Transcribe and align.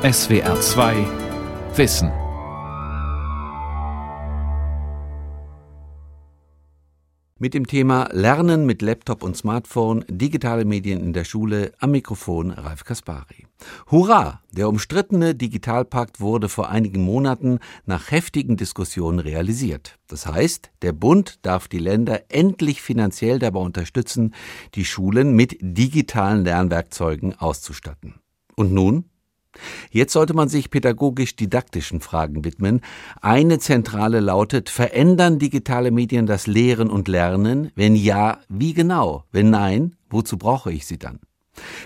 SWR 0.00 0.60
2 0.60 0.94
Wissen. 1.74 2.12
Mit 7.40 7.52
dem 7.52 7.66
Thema 7.66 8.08
Lernen 8.12 8.64
mit 8.64 8.80
Laptop 8.80 9.24
und 9.24 9.36
Smartphone, 9.36 10.04
digitale 10.08 10.64
Medien 10.64 11.00
in 11.00 11.12
der 11.12 11.24
Schule 11.24 11.72
am 11.80 11.90
Mikrofon 11.90 12.52
Ralf 12.52 12.84
Kaspari. 12.84 13.48
Hurra! 13.90 14.40
Der 14.52 14.68
umstrittene 14.68 15.34
Digitalpakt 15.34 16.20
wurde 16.20 16.48
vor 16.48 16.68
einigen 16.68 17.02
Monaten 17.02 17.58
nach 17.84 18.12
heftigen 18.12 18.56
Diskussionen 18.56 19.18
realisiert. 19.18 19.98
Das 20.06 20.26
heißt, 20.26 20.70
der 20.82 20.92
Bund 20.92 21.44
darf 21.44 21.66
die 21.66 21.80
Länder 21.80 22.22
endlich 22.28 22.82
finanziell 22.82 23.40
dabei 23.40 23.58
unterstützen, 23.58 24.32
die 24.76 24.84
Schulen 24.84 25.34
mit 25.34 25.56
digitalen 25.60 26.44
Lernwerkzeugen 26.44 27.34
auszustatten. 27.36 28.20
Und 28.54 28.72
nun? 28.72 29.10
Jetzt 29.90 30.12
sollte 30.12 30.34
man 30.34 30.48
sich 30.48 30.70
pädagogisch-didaktischen 30.70 32.00
Fragen 32.00 32.44
widmen. 32.44 32.80
Eine 33.20 33.58
zentrale 33.58 34.20
lautet, 34.20 34.68
verändern 34.68 35.38
digitale 35.38 35.90
Medien 35.90 36.26
das 36.26 36.46
Lehren 36.46 36.90
und 36.90 37.08
Lernen? 37.08 37.70
Wenn 37.74 37.94
ja, 37.94 38.38
wie 38.48 38.74
genau? 38.74 39.24
Wenn 39.32 39.50
nein, 39.50 39.96
wozu 40.10 40.38
brauche 40.38 40.72
ich 40.72 40.86
sie 40.86 40.98
dann? 40.98 41.20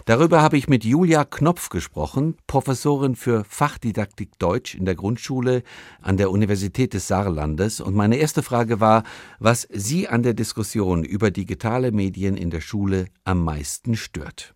Darüber 0.04 0.42
habe 0.42 0.56
ich 0.56 0.68
mit 0.68 0.84
Julia 0.84 1.24
Knopf 1.24 1.68
gesprochen, 1.68 2.36
Professorin 2.46 3.16
für 3.16 3.44
Fachdidaktik 3.44 4.38
Deutsch 4.38 4.74
in 4.74 4.84
der 4.84 4.94
Grundschule 4.94 5.62
an 6.00 6.16
der 6.16 6.30
Universität 6.30 6.94
des 6.94 7.08
Saarlandes. 7.08 7.80
Und 7.80 7.94
meine 7.94 8.16
erste 8.16 8.42
Frage 8.42 8.80
war, 8.80 9.04
was 9.38 9.66
Sie 9.70 10.08
an 10.08 10.22
der 10.22 10.34
Diskussion 10.34 11.04
über 11.04 11.30
digitale 11.30 11.92
Medien 11.92 12.36
in 12.36 12.50
der 12.50 12.60
Schule 12.60 13.06
am 13.24 13.44
meisten 13.44 13.96
stört. 13.96 14.54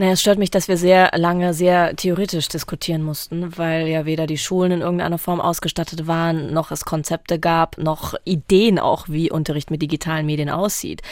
Naja, 0.00 0.12
es 0.12 0.20
stört 0.20 0.38
mich, 0.38 0.52
dass 0.52 0.68
wir 0.68 0.76
sehr 0.76 1.10
lange 1.16 1.52
sehr 1.54 1.96
theoretisch 1.96 2.46
diskutieren 2.46 3.02
mussten, 3.02 3.58
weil 3.58 3.88
ja 3.88 4.06
weder 4.06 4.28
die 4.28 4.38
Schulen 4.38 4.70
in 4.70 4.80
irgendeiner 4.80 5.18
Form 5.18 5.40
ausgestattet 5.40 6.06
waren, 6.06 6.52
noch 6.52 6.70
es 6.70 6.84
Konzepte 6.84 7.40
gab, 7.40 7.78
noch 7.78 8.14
Ideen 8.24 8.78
auch, 8.78 9.08
wie 9.08 9.28
Unterricht 9.28 9.72
mit 9.72 9.82
digitalen 9.82 10.24
Medien 10.26 10.50
aussieht. 10.50 11.02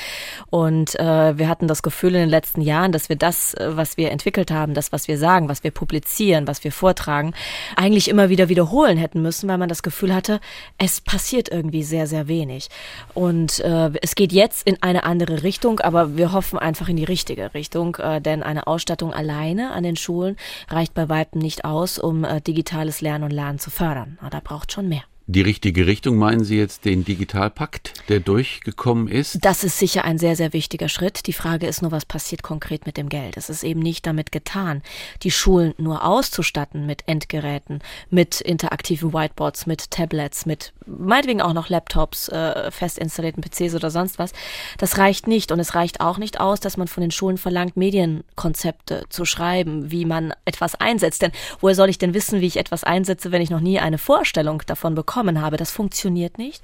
Und 0.50 0.94
äh, 1.00 1.36
wir 1.36 1.48
hatten 1.48 1.66
das 1.66 1.82
Gefühl 1.82 2.14
in 2.14 2.20
den 2.20 2.28
letzten 2.28 2.60
Jahren, 2.60 2.92
dass 2.92 3.08
wir 3.08 3.16
das, 3.16 3.54
äh, 3.54 3.76
was 3.76 3.96
wir 3.96 4.12
entwickelt 4.12 4.52
haben, 4.52 4.72
das, 4.72 4.92
was 4.92 5.08
wir 5.08 5.18
sagen, 5.18 5.48
was 5.48 5.64
wir 5.64 5.72
publizieren, 5.72 6.46
was 6.46 6.62
wir 6.62 6.70
vortragen, 6.70 7.34
eigentlich 7.74 8.06
immer 8.06 8.28
wieder 8.28 8.48
wiederholen 8.48 8.98
hätten 8.98 9.20
müssen, 9.20 9.48
weil 9.48 9.58
man 9.58 9.68
das 9.68 9.82
Gefühl 9.82 10.14
hatte, 10.14 10.38
es 10.78 11.00
passiert 11.00 11.48
irgendwie 11.48 11.82
sehr, 11.82 12.06
sehr 12.06 12.28
wenig. 12.28 12.68
Und 13.14 13.58
äh, 13.64 13.90
es 14.00 14.14
geht 14.14 14.32
jetzt 14.32 14.64
in 14.64 14.80
eine 14.80 15.02
andere 15.02 15.42
Richtung, 15.42 15.80
aber 15.80 16.16
wir 16.16 16.32
hoffen 16.32 16.56
einfach 16.56 16.88
in 16.88 16.96
die 16.96 17.02
richtige 17.02 17.52
Richtung, 17.52 17.96
äh, 17.96 18.20
denn 18.20 18.44
eine 18.44 18.68
Ausstattung 18.76 19.14
alleine 19.14 19.70
an 19.70 19.84
den 19.84 19.96
Schulen 19.96 20.36
reicht 20.68 20.92
bei 20.92 21.08
weitem 21.08 21.40
nicht 21.40 21.64
aus, 21.64 21.98
um 21.98 22.24
äh, 22.24 22.42
digitales 22.42 23.00
Lernen 23.00 23.24
und 23.24 23.30
Lernen 23.30 23.58
zu 23.58 23.70
fördern. 23.70 24.18
Da 24.30 24.40
braucht 24.40 24.70
schon 24.70 24.86
mehr. 24.86 25.04
Die 25.28 25.40
richtige 25.40 25.88
Richtung 25.88 26.18
meinen 26.18 26.44
Sie 26.44 26.56
jetzt 26.56 26.84
den 26.84 27.04
Digitalpakt, 27.04 27.94
der 28.08 28.20
durchgekommen 28.20 29.08
ist? 29.08 29.44
Das 29.44 29.64
ist 29.64 29.76
sicher 29.76 30.04
ein 30.04 30.18
sehr, 30.18 30.36
sehr 30.36 30.52
wichtiger 30.52 30.88
Schritt. 30.88 31.26
Die 31.26 31.32
Frage 31.32 31.66
ist 31.66 31.82
nur, 31.82 31.90
was 31.90 32.04
passiert 32.04 32.44
konkret 32.44 32.86
mit 32.86 32.96
dem 32.96 33.08
Geld? 33.08 33.36
Es 33.36 33.50
ist 33.50 33.64
eben 33.64 33.80
nicht 33.80 34.06
damit 34.06 34.30
getan, 34.30 34.82
die 35.24 35.32
Schulen 35.32 35.74
nur 35.78 36.04
auszustatten 36.04 36.86
mit 36.86 37.08
Endgeräten, 37.08 37.80
mit 38.08 38.40
interaktiven 38.40 39.12
Whiteboards, 39.12 39.66
mit 39.66 39.90
Tablets, 39.90 40.46
mit 40.46 40.72
meinetwegen 40.86 41.40
auch 41.40 41.54
noch 41.54 41.70
Laptops, 41.70 42.28
äh, 42.28 42.70
fest 42.70 42.96
installierten 42.96 43.42
PCs 43.42 43.74
oder 43.74 43.90
sonst 43.90 44.20
was. 44.20 44.30
Das 44.78 44.96
reicht 44.96 45.26
nicht. 45.26 45.50
Und 45.50 45.58
es 45.58 45.74
reicht 45.74 46.00
auch 46.00 46.18
nicht 46.18 46.38
aus, 46.38 46.60
dass 46.60 46.76
man 46.76 46.86
von 46.86 47.00
den 47.00 47.10
Schulen 47.10 47.36
verlangt, 47.36 47.76
Medienkonzepte 47.76 49.06
zu 49.08 49.24
schreiben, 49.24 49.90
wie 49.90 50.04
man 50.04 50.32
etwas 50.44 50.76
einsetzt. 50.76 51.22
Denn 51.22 51.32
woher 51.60 51.74
soll 51.74 51.88
ich 51.88 51.98
denn 51.98 52.14
wissen, 52.14 52.40
wie 52.40 52.46
ich 52.46 52.58
etwas 52.58 52.84
einsetze, 52.84 53.32
wenn 53.32 53.42
ich 53.42 53.50
noch 53.50 53.58
nie 53.58 53.80
eine 53.80 53.98
Vorstellung 53.98 54.62
davon 54.66 54.94
bekomme? 54.94 55.15
Bekommen 55.16 55.40
habe. 55.40 55.56
Das 55.56 55.70
funktioniert 55.70 56.36
nicht, 56.36 56.62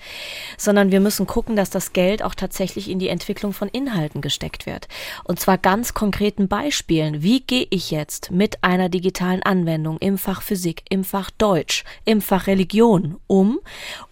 sondern 0.58 0.92
wir 0.92 1.00
müssen 1.00 1.27
gucken, 1.27 1.56
dass 1.56 1.70
das 1.70 1.94
Geld 1.94 2.22
auch 2.22 2.34
tatsächlich 2.34 2.91
in 2.91 2.99
die 2.99 3.09
Entwicklung 3.09 3.54
von 3.54 3.69
Inhalten 3.69 4.21
gesteckt 4.21 4.66
wird. 4.66 4.88
Und 5.25 5.41
zwar 5.41 5.56
ganz 5.56 5.94
konkreten 5.94 6.49
Beispielen. 6.49 7.22
Wie 7.22 7.41
gehe 7.41 7.66
ich 7.71 7.91
jetzt 7.91 8.31
mit 8.31 8.62
einer 8.62 8.91
digitalen 8.91 9.43
Anwendung 9.43 9.97
im 9.99 10.19
Fach 10.19 10.43
Physik, 10.43 10.82
im 10.91 11.03
Fach 11.03 11.31
Deutsch, 11.31 11.84
im 12.04 12.21
Fach 12.21 12.47
Religion 12.47 13.16
um? 13.27 13.59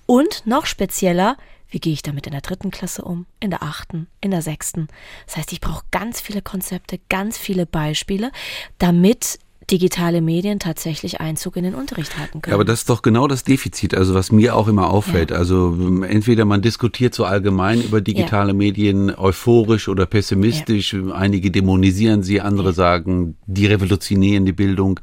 Und 0.07 0.47
noch 0.47 0.65
spezieller, 0.65 1.37
wie 1.69 1.79
gehe 1.79 1.93
ich 1.93 2.03
damit 2.03 2.27
in 2.27 2.33
der 2.33 2.41
dritten 2.41 2.71
Klasse 2.71 3.03
um, 3.03 3.27
in 3.41 3.51
der 3.51 3.63
achten, 3.63 4.07
in 4.23 4.31
der 4.31 4.41
sechsten? 4.41 4.89
Das 5.27 5.37
heißt, 5.37 5.53
ich 5.53 5.61
brauche 5.61 5.85
ganz 5.91 6.19
viele 6.19 6.41
Konzepte, 6.41 6.99
ganz 7.11 7.37
viele 7.37 7.67
Beispiele, 7.67 8.33
damit 8.79 9.39
digitale 9.71 10.21
Medien 10.21 10.59
tatsächlich 10.59 11.21
Einzug 11.21 11.57
in 11.57 11.65
den 11.65 11.75
Unterricht 11.75 12.19
halten 12.19 12.43
können. 12.43 12.53
Ja, 12.53 12.57
aber 12.57 12.65
das 12.65 12.81
ist 12.81 12.91
doch 12.91 13.03
genau 13.03 13.29
das 13.29 13.45
Defizit, 13.45 13.95
also 13.95 14.15
was 14.15 14.33
mir 14.33 14.57
auch 14.57 14.69
immer 14.69 14.91
auffällt. 14.91 15.31
Ja. 15.31 15.37
Also 15.37 15.77
ähm, 15.79 16.03
entweder 16.03 16.45
man 16.45 16.63
diskutiert 16.63 17.15
so 17.15 17.25
allgemein 17.25 17.81
über 17.81 18.01
digitale 18.01 18.49
ja. 18.49 18.55
Medien 18.55 19.15
euphorisch 19.15 19.89
oder 19.89 20.07
pessimistisch. 20.07 20.97
Einige 21.13 21.51
dämonisieren 21.51 22.23
sie, 22.23 22.41
andere 22.41 22.73
sagen, 22.73 23.37
die 23.47 23.67
revolutionieren 23.67 24.45
die 24.45 24.53
Bildung. 24.53 25.01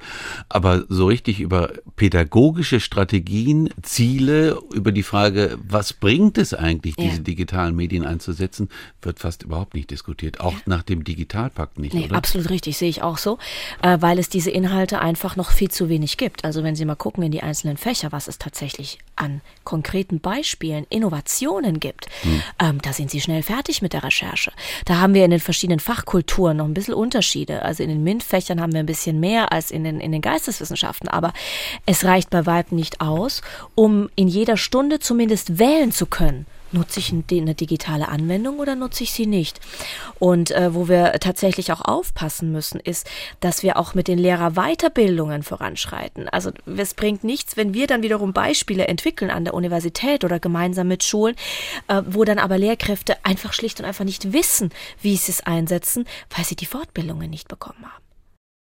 Aber 0.50 0.83
so 0.89 1.07
richtig 1.07 1.39
über 1.39 1.72
pädagogische 1.95 2.79
Strategien, 2.79 3.69
Ziele, 3.81 4.57
über 4.73 4.91
die 4.91 5.03
Frage, 5.03 5.57
was 5.67 5.94
bringt 5.94 6.38
es 6.38 6.53
eigentlich, 6.53 6.95
diese 6.95 7.22
digitalen 7.22 7.75
Medien 7.75 8.06
einzusetzen, 8.06 8.69
wird 9.01 9.19
fast 9.19 9.44
überhaupt 9.44 9.73
nicht 9.73 9.91
diskutiert. 9.91 10.39
Auch 10.39 10.53
nach 10.66 10.83
dem 10.83 11.03
Digitalpakt 11.03 11.79
nicht, 11.79 11.94
nee, 11.94 12.06
oder? 12.06 12.16
Absolut 12.16 12.50
richtig, 12.50 12.77
sehe 12.77 12.89
ich 12.89 13.03
auch 13.03 13.17
so, 13.17 13.38
äh, 13.81 13.97
weil 14.01 14.19
es 14.19 14.29
diese 14.29 14.51
Inhalte 14.57 15.00
einfach 15.00 15.35
noch 15.35 15.51
viel 15.51 15.69
zu 15.69 15.88
wenig 15.88 16.18
gibt. 16.18 16.44
Also 16.44 16.63
wenn 16.63 16.75
Sie 16.75 16.84
mal 16.84 16.95
gucken 16.95 17.23
in 17.23 17.31
die 17.31 17.44
einzelnen 17.44 17.78
Fächer, 17.78 18.12
was 18.12 18.28
es 18.28 18.40
tatsächlich 18.40 18.97
an 19.16 19.41
konkreten 19.63 20.19
Beispielen, 20.19 20.88
Innovationen 20.90 21.79
gibt, 21.79 22.07
hm. 22.23 22.41
ähm, 22.59 22.81
da 22.81 22.91
sind 22.91 23.12
Sie 23.12 23.22
schnell 23.22 23.44
fertig 23.44 23.81
mit 23.81 23.94
der 23.94 24.03
Recherche. 24.03 24.51
Da 24.85 24.97
haben 24.97 25.13
wir 25.13 25.23
in 25.23 25.31
den 25.31 25.40
verschiedenen 25.40 25.79
Fachkulturen 25.79 26.57
noch 26.57 26.66
ein 26.66 26.73
bisschen 26.73 26.95
Unterschiede. 26.95 27.62
Also 27.62 27.84
in 27.84 27.90
den 27.90 28.03
MINT-Fächern 28.03 28.59
haben 28.59 28.73
wir 28.73 28.79
ein 28.79 28.88
bisschen 28.88 29.19
mehr 29.19 29.51
als 29.51 29.69
in 29.69 29.84
den, 29.84 30.00
in 30.00 30.12
den 30.12 30.22
Geisteswissenschaften, 30.22 31.07
aber 31.07 31.34
es 31.85 32.03
reicht 32.03 32.31
bei 32.31 32.45
weitem 32.45 32.78
nicht 32.78 33.00
aus, 33.00 33.41
um 33.75 34.09
in 34.16 34.28
jeder 34.28 34.57
Stunde 34.57 35.00
zumindest 35.00 35.59
wählen 35.59 35.91
zu 35.91 36.07
können 36.07 36.47
nutze 36.72 37.00
ich 37.00 37.11
eine 37.11 37.55
digitale 37.55 38.07
Anwendung 38.07 38.59
oder 38.59 38.75
nutze 38.75 39.03
ich 39.03 39.11
sie 39.11 39.25
nicht? 39.25 39.59
Und 40.19 40.51
äh, 40.51 40.73
wo 40.73 40.88
wir 40.88 41.13
tatsächlich 41.19 41.72
auch 41.72 41.81
aufpassen 41.81 42.51
müssen, 42.51 42.79
ist, 42.79 43.09
dass 43.39 43.63
wir 43.63 43.78
auch 43.78 43.94
mit 43.94 44.07
den 44.07 44.17
Lehrerweiterbildungen 44.17 45.44
voranschreiten. 45.44 46.29
Also 46.29 46.51
es 46.66 46.94
bringt 46.94 47.23
nichts, 47.23 47.57
wenn 47.57 47.73
wir 47.73 47.88
dann 47.88 48.03
wiederum 48.03 48.33
Beispiele 48.33 48.88
entwickeln 48.88 49.31
an 49.31 49.45
der 49.45 49.53
Universität 49.53 50.23
oder 50.23 50.39
gemeinsam 50.39 50.88
mit 50.88 51.03
Schulen, 51.03 51.35
äh, 51.88 52.01
wo 52.06 52.23
dann 52.23 52.39
aber 52.39 52.57
Lehrkräfte 52.57 53.17
einfach 53.23 53.53
schlicht 53.53 53.79
und 53.79 53.85
einfach 53.85 54.06
nicht 54.06 54.33
wissen, 54.33 54.72
wie 55.01 55.17
sie 55.17 55.31
es 55.31 55.41
einsetzen, 55.41 56.06
weil 56.35 56.45
sie 56.45 56.56
die 56.56 56.66
Fortbildungen 56.66 57.29
nicht 57.29 57.47
bekommen 57.47 57.83
haben. 57.83 58.03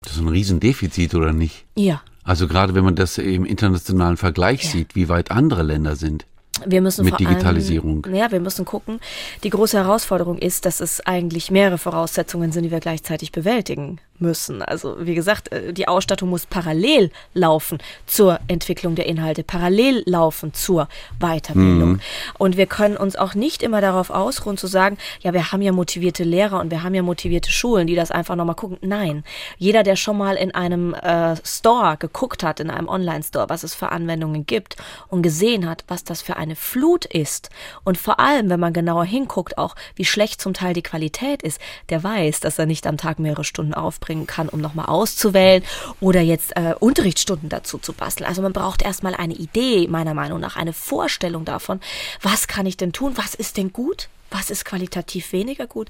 Das 0.01 0.13
ist 0.13 0.19
ein 0.19 0.29
Riesendefizit, 0.29 1.13
oder 1.13 1.33
nicht? 1.33 1.65
Ja. 1.75 2.01
Also 2.23 2.47
gerade 2.47 2.75
wenn 2.75 2.83
man 2.83 2.95
das 2.95 3.17
im 3.17 3.43
internationalen 3.43 4.17
Vergleich 4.17 4.63
ja. 4.63 4.69
sieht, 4.69 4.95
wie 4.95 5.09
weit 5.09 5.31
andere 5.31 5.63
Länder 5.63 5.95
sind 5.95 6.25
wir 6.65 6.81
müssen 6.81 7.05
mit 7.05 7.19
Digitalisierung. 7.19 8.05
Allem, 8.05 8.15
ja, 8.15 8.31
wir 8.31 8.39
müssen 8.39 8.65
gucken. 8.65 8.99
Die 9.43 9.49
große 9.49 9.77
Herausforderung 9.77 10.37
ist, 10.37 10.65
dass 10.65 10.79
es 10.79 11.01
eigentlich 11.05 11.51
mehrere 11.51 11.77
Voraussetzungen 11.77 12.51
sind, 12.51 12.63
die 12.63 12.71
wir 12.71 12.79
gleichzeitig 12.79 13.31
bewältigen 13.31 13.99
müssen. 14.22 14.62
Also 14.62 14.97
wie 15.00 15.16
gesagt, 15.16 15.52
äh, 15.52 15.74
die 15.74 15.88
Ausstattung 15.88 16.30
muss 16.30 16.46
parallel 16.46 17.12
laufen 17.34 17.80
zur 18.06 18.40
Entwicklung 18.47 18.96
der 18.96 19.06
Inhalte, 19.06 19.44
parallel 19.44 20.03
laufen 20.06 20.53
zur 20.53 20.88
Weiterbildung. 21.19 21.94
Mhm. 21.94 22.02
Und 22.38 22.57
wir 22.57 22.66
können 22.66 22.97
uns 22.97 23.16
auch 23.16 23.34
nicht 23.34 23.63
immer 23.63 23.81
darauf 23.81 24.09
ausruhen 24.09 24.57
zu 24.57 24.68
sagen, 24.68 24.97
ja, 25.22 25.34
wir 25.34 25.52
haben 25.52 25.62
ja 25.62 25.72
motivierte 25.72 26.24
Lehrer 26.24 26.59
und 26.59 26.72
wir 26.72 26.84
haben 26.84 26.94
ja 26.94 27.02
motivierte 27.02 27.52
Schulen, 27.52 27.88
die 27.88 27.96
das 27.96 28.12
einfach 28.12 28.35
nochmal 28.35 28.56
gucken. 28.56 28.78
Nein, 28.81 29.24
jeder, 29.57 29.84
der 29.84 29.96
schon 29.96 30.18
mal 30.18 30.36
in 30.36 30.53
einem 30.53 30.94
äh, 30.94 31.36
Store 31.46 31.98
geguckt 31.98 32.44
hat, 32.44 32.60
in 32.60 32.69
einem 32.69 32.88
Online-Store, 32.88 33.50
was 33.50 33.63
es 33.63 33.75
für 33.75 33.89
Anwendungen 33.89 34.45
gibt 34.45 34.75
und 35.07 35.22
gesehen 35.22 35.69
hat, 35.69 35.83
was 35.88 36.04
das 36.04 36.22
für 36.22 36.36
eine 36.36 36.56
Flut 36.56 37.06
ist 37.06 37.50
und 37.83 37.98
vor 37.98 38.19
allem, 38.19 38.50
wenn 38.50 38.60
man 38.60 38.74
genauer 38.74 39.06
hinguckt, 39.06 39.57
auch 39.57 39.75
wie 39.95 40.06
schlecht 40.06 40.42
zum 40.42 40.54
Teil 40.54 40.74
die 40.74 40.81
Qualität 40.81 41.42
ist, 41.42 41.60
der 41.89 42.04
weiß, 42.04 42.39
dass 42.39 42.60
er 42.60 42.65
nicht 42.65 42.86
am 42.86 42.98
Tag 42.98 43.19
mehrere 43.19 43.44
Stunden 43.44 43.74
aufbringt 43.74 44.08
mitbringen 44.09 44.27
kann, 44.27 44.50
um 44.50 44.59
nochmal 44.59 44.88
auszuwählen 44.88 45.63
oder 46.01 46.21
jetzt 46.21 46.56
äh, 46.56 46.73
Unterrichtsstunden 46.79 47.50
dazu 47.50 47.77
zu 47.77 47.94
basteln. 47.94 48.27
Also 48.27 48.41
man 48.41 48.53
braucht 48.53 48.81
erstmal 48.81 49.15
eine 49.15 49.35
Idee, 49.35 49.88
meiner 49.88 50.13
Meinung 50.13 50.39
nach, 50.39 50.56
eine 50.56 50.73
Vorstellung 50.73 51.45
davon, 51.45 51.79
was 52.21 52.47
kann 52.47 52.65
ich 52.65 52.75
denn 52.75 52.91
tun, 52.91 53.13
was 53.15 53.35
ist 53.35 53.57
denn 53.57 53.71
gut, 53.71 54.09
was 54.31 54.50
ist 54.50 54.65
qualitativ 54.65 55.31
weniger 55.31 55.67
gut. 55.67 55.89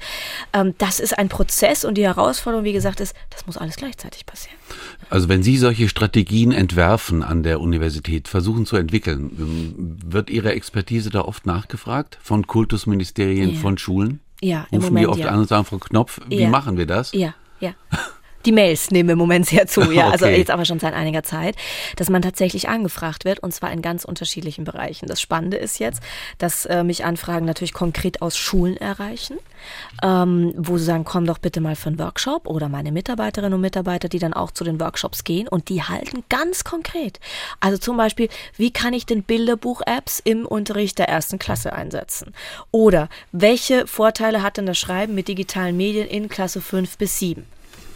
Ähm, 0.54 0.74
das 0.78 1.00
ist 1.00 1.18
ein 1.18 1.30
Prozess 1.30 1.84
und 1.84 1.96
die 1.96 2.04
Herausforderung, 2.04 2.66
wie 2.66 2.74
gesagt, 2.74 3.00
ist, 3.00 3.14
das 3.30 3.46
muss 3.48 3.58
alles 3.58 3.76
gleichzeitig 3.76 4.26
passieren. 4.26 4.58
Also 5.10 5.30
wenn 5.30 5.44
Sie 5.44 5.58
solche 5.58 5.90
Strategien 5.90 6.52
entwerfen 6.52 7.24
an 7.24 7.44
der 7.44 7.60
Universität, 7.60 8.28
versuchen 8.28 8.66
zu 8.66 8.76
entwickeln, 8.76 9.32
ähm, 9.40 9.98
wird 10.06 10.30
Ihre 10.30 10.54
Expertise 10.54 11.10
da 11.10 11.22
oft 11.22 11.46
nachgefragt 11.46 12.18
von 12.22 12.48
Kultusministerien, 12.48 13.54
ja. 13.54 13.60
von 13.60 13.78
Schulen? 13.78 14.20
Ja, 14.42 14.68
im 14.72 14.78
Rufen 14.78 14.94
Moment, 14.94 15.04
die 15.04 15.08
oft 15.08 15.20
ja. 15.20 15.28
an 15.32 15.40
und 15.40 15.50
sagen, 15.50 15.66
Frau 15.66 15.80
Knopf, 15.80 16.22
wie 16.30 16.44
ja. 16.44 16.50
machen 16.50 16.78
wir 16.78 16.86
das? 16.86 17.12
Ja, 17.12 17.34
ja. 17.60 17.74
die 18.46 18.52
Mails 18.52 18.92
nehmen 18.92 19.10
im 19.10 19.18
Moment 19.18 19.46
sehr 19.46 19.68
zu, 19.68 19.92
ja. 19.92 20.10
Also 20.12 20.26
Okay. 20.26 20.38
jetzt 20.38 20.52
aber 20.52 20.66
schon 20.66 20.80
seit 20.80 20.94
einiger 20.94 21.24
Zeit, 21.24 21.56
dass 21.96 22.10
man 22.10 22.22
tatsächlich 22.22 22.68
angefragt 22.70 23.26
wird 23.26 23.40
und 23.40 23.54
zwar 23.54 23.72
in 23.72 23.82
ganz 23.82 24.06
unterschiedlichen 24.06 24.64
Bereichen. 24.64 25.08
Das 25.08 25.22
Spannende 25.22 25.58
ist 25.58 25.80
jetzt, 25.80 26.02
dass 26.38 26.66
äh, 26.66 26.84
mich 26.84 27.06
Anfragen 27.06 27.46
natürlich 27.46 27.74
konkret 27.74 28.22
aus 28.22 28.38
Schulen 28.38 28.78
erreichen, 28.78 29.38
ähm, 30.04 30.54
wo 30.58 30.78
sie 30.78 30.86
sagen, 30.86 31.04
komm 31.06 31.26
doch 31.26 31.38
bitte 31.38 31.62
mal 31.62 31.76
für 31.76 31.88
einen 31.88 32.00
Workshop 32.00 32.48
oder 32.48 32.70
meine 32.70 32.92
Mitarbeiterinnen 32.92 33.54
und 33.54 33.62
Mitarbeiter, 33.62 34.10
die 34.10 34.20
dann 34.20 34.34
auch 34.34 34.52
zu 34.52 34.64
den 34.64 34.80
Workshops 34.80 35.24
gehen 35.24 35.48
und 35.48 35.70
die 35.70 35.84
halten 35.84 36.24
ganz 36.30 36.64
konkret. 36.64 37.20
Also 37.60 37.78
zum 37.78 37.98
Beispiel, 37.98 38.30
wie 38.58 38.72
kann 38.72 38.94
ich 38.94 39.06
den 39.06 39.24
Bilderbuch-Apps 39.24 40.20
im 40.24 40.46
Unterricht 40.46 41.00
der 41.00 41.10
ersten 41.10 41.40
Klasse 41.40 41.74
einsetzen? 41.74 42.34
Oder 42.72 43.10
welche 43.32 43.88
Vorteile 43.88 44.42
hat 44.44 44.58
denn 44.58 44.66
das 44.66 44.78
Schreiben 44.78 45.16
mit 45.16 45.28
digitalen 45.28 45.78
Medien 45.78 46.08
in 46.08 46.30
Klasse 46.30 46.62
5 46.62 46.98
bis 46.98 47.20
7? 47.20 47.46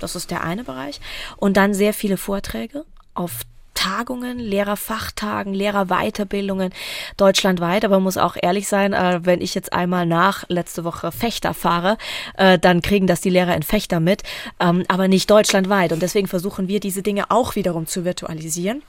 Das 0.03 0.15
ist 0.15 0.31
der 0.31 0.43
eine 0.43 0.63
Bereich. 0.63 0.99
Und 1.37 1.57
dann 1.57 1.73
sehr 1.73 1.93
viele 1.93 2.17
Vorträge 2.17 2.85
auf 3.13 3.41
Tagungen, 3.73 4.39
Lehrerfachtagen, 4.39 5.53
Lehrerweiterbildungen 5.53 6.71
deutschlandweit. 7.17 7.85
Aber 7.85 7.95
man 7.95 8.03
muss 8.03 8.17
auch 8.17 8.35
ehrlich 8.41 8.67
sein, 8.67 8.93
äh, 8.93 9.21
wenn 9.23 9.41
ich 9.41 9.55
jetzt 9.55 9.73
einmal 9.73 10.05
nach 10.05 10.45
letzte 10.47 10.83
Woche 10.83 11.11
Fechter 11.11 11.53
fahre, 11.53 11.97
äh, 12.37 12.59
dann 12.59 12.81
kriegen 12.81 13.07
das 13.07 13.21
die 13.21 13.29
Lehrer 13.29 13.55
in 13.55 13.63
Fechter 13.63 13.99
mit, 13.99 14.23
ähm, 14.59 14.83
aber 14.87 15.07
nicht 15.07 15.29
deutschlandweit. 15.29 15.91
Und 15.91 16.01
deswegen 16.01 16.27
versuchen 16.27 16.67
wir 16.67 16.79
diese 16.79 17.01
Dinge 17.01 17.31
auch 17.31 17.55
wiederum 17.55 17.87
zu 17.87 18.05
virtualisieren 18.05 18.83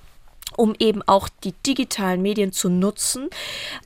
um 0.57 0.75
eben 0.79 1.03
auch 1.03 1.29
die 1.29 1.55
digitalen 1.67 2.23
Medien 2.23 2.53
zu 2.53 2.69
nutzen, 2.69 3.29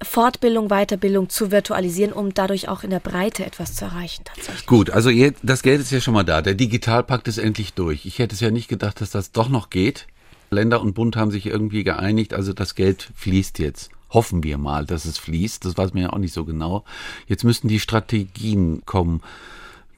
Fortbildung, 0.03 0.69
Weiterbildung 0.69 1.29
zu 1.29 1.51
virtualisieren, 1.51 2.13
um 2.13 2.35
dadurch 2.35 2.69
auch 2.69 2.83
in 2.83 2.91
der 2.91 3.01
Breite 3.01 3.45
etwas 3.45 3.75
zu 3.75 3.85
erreichen. 3.85 4.25
Gut, 4.67 4.91
also 4.91 5.11
das 5.43 5.63
Geld 5.63 5.81
ist 5.81 5.91
ja 5.91 6.01
schon 6.01 6.15
mal 6.15 6.25
da. 6.25 6.43
Der 6.43 6.55
Digitalpakt 6.55 7.29
ist 7.29 7.39
endlich 7.39 7.75
durch. 7.75 8.07
Ich 8.07 8.19
hätte 8.19 8.35
es 8.35 8.41
ja 8.41 8.51
nicht 8.51 8.69
gedacht, 8.69 9.01
dass 9.01 9.11
das 9.11 9.33
doch 9.33 9.49
noch 9.49 9.71
geht. 9.71 10.07
Länder 10.51 10.81
und 10.81 10.95
Bund 10.95 11.17
haben 11.17 11.31
sich 11.31 11.47
irgendwie 11.47 11.85
geeinigt, 11.85 12.33
also 12.33 12.53
das 12.53 12.75
Geld 12.75 13.11
fließt 13.15 13.59
jetzt. 13.59 13.91
Hoffen 14.11 14.43
wir 14.43 14.57
mal, 14.57 14.87
dass 14.87 15.05
es 15.05 15.19
fließt. 15.19 15.65
Das 15.65 15.77
weiß 15.77 15.93
man 15.93 16.05
ja 16.05 16.11
auch 16.11 16.19
nicht 16.19 16.33
so 16.33 16.47
genau. 16.47 16.85
Jetzt 17.27 17.45
müssten 17.45 17.69
die 17.69 17.81
Strategien 17.81 18.83
kommen. 18.87 19.23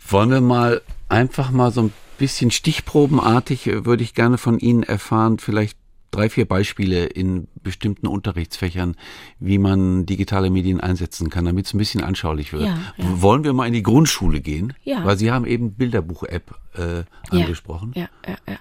Wollen 0.08 0.30
wir 0.30 0.40
mal 0.40 0.82
einfach 1.08 1.52
mal 1.52 1.70
so 1.70 1.82
ein 1.82 1.92
bisschen 2.18 2.50
stichprobenartig, 2.50 3.66
äh, 3.66 3.84
würde 3.84 4.02
ich 4.02 4.14
gerne 4.14 4.38
von 4.38 4.58
Ihnen 4.58 4.82
erfahren, 4.82 5.38
vielleicht 5.38 5.78
drei, 6.10 6.28
vier 6.28 6.46
Beispiele 6.46 7.06
in 7.06 7.48
bestimmten 7.62 8.06
Unterrichtsfächern, 8.06 8.96
wie 9.38 9.58
man 9.58 10.06
digitale 10.06 10.50
Medien 10.50 10.80
einsetzen 10.80 11.30
kann, 11.30 11.44
damit 11.44 11.66
es 11.66 11.74
ein 11.74 11.78
bisschen 11.78 12.02
anschaulich 12.02 12.52
wird. 12.52 12.64
Ja, 12.64 12.78
ja. 12.96 13.22
Wollen 13.22 13.44
wir 13.44 13.52
mal 13.52 13.66
in 13.66 13.72
die 13.72 13.82
Grundschule 13.82 14.40
gehen? 14.40 14.72
Ja. 14.82 15.04
Weil 15.04 15.18
Sie 15.18 15.30
haben 15.30 15.46
eben 15.46 15.74
Bilderbuch-App 15.74 16.54
äh, 16.74 17.04
angesprochen. 17.30 17.92
Ja, 17.94 18.08
ja, 18.26 18.36
ja. 18.48 18.58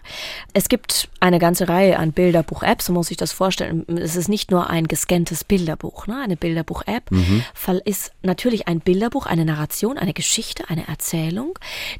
Es 0.59 0.67
gibt 0.67 1.07
eine 1.21 1.39
ganze 1.39 1.69
Reihe 1.69 1.97
an 1.97 2.11
Bilderbuch-Apps, 2.11 2.87
so 2.87 2.91
muss 2.91 3.09
ich 3.11 3.15
das 3.15 3.31
vorstellen. 3.31 3.85
Es 3.97 4.17
ist 4.17 4.27
nicht 4.27 4.51
nur 4.51 4.69
ein 4.69 4.89
gescanntes 4.89 5.45
Bilderbuch. 5.45 6.05
Ne? 6.05 6.19
Eine 6.21 6.35
Bilderbuch-App 6.35 7.09
Fall- 7.53 7.81
ist 7.85 8.11
natürlich 8.23 8.67
ein 8.67 8.81
Bilderbuch, 8.81 9.25
eine 9.25 9.45
Narration, 9.45 9.97
eine 9.97 10.11
Geschichte, 10.11 10.69
eine 10.69 10.85
Erzählung, 10.89 11.57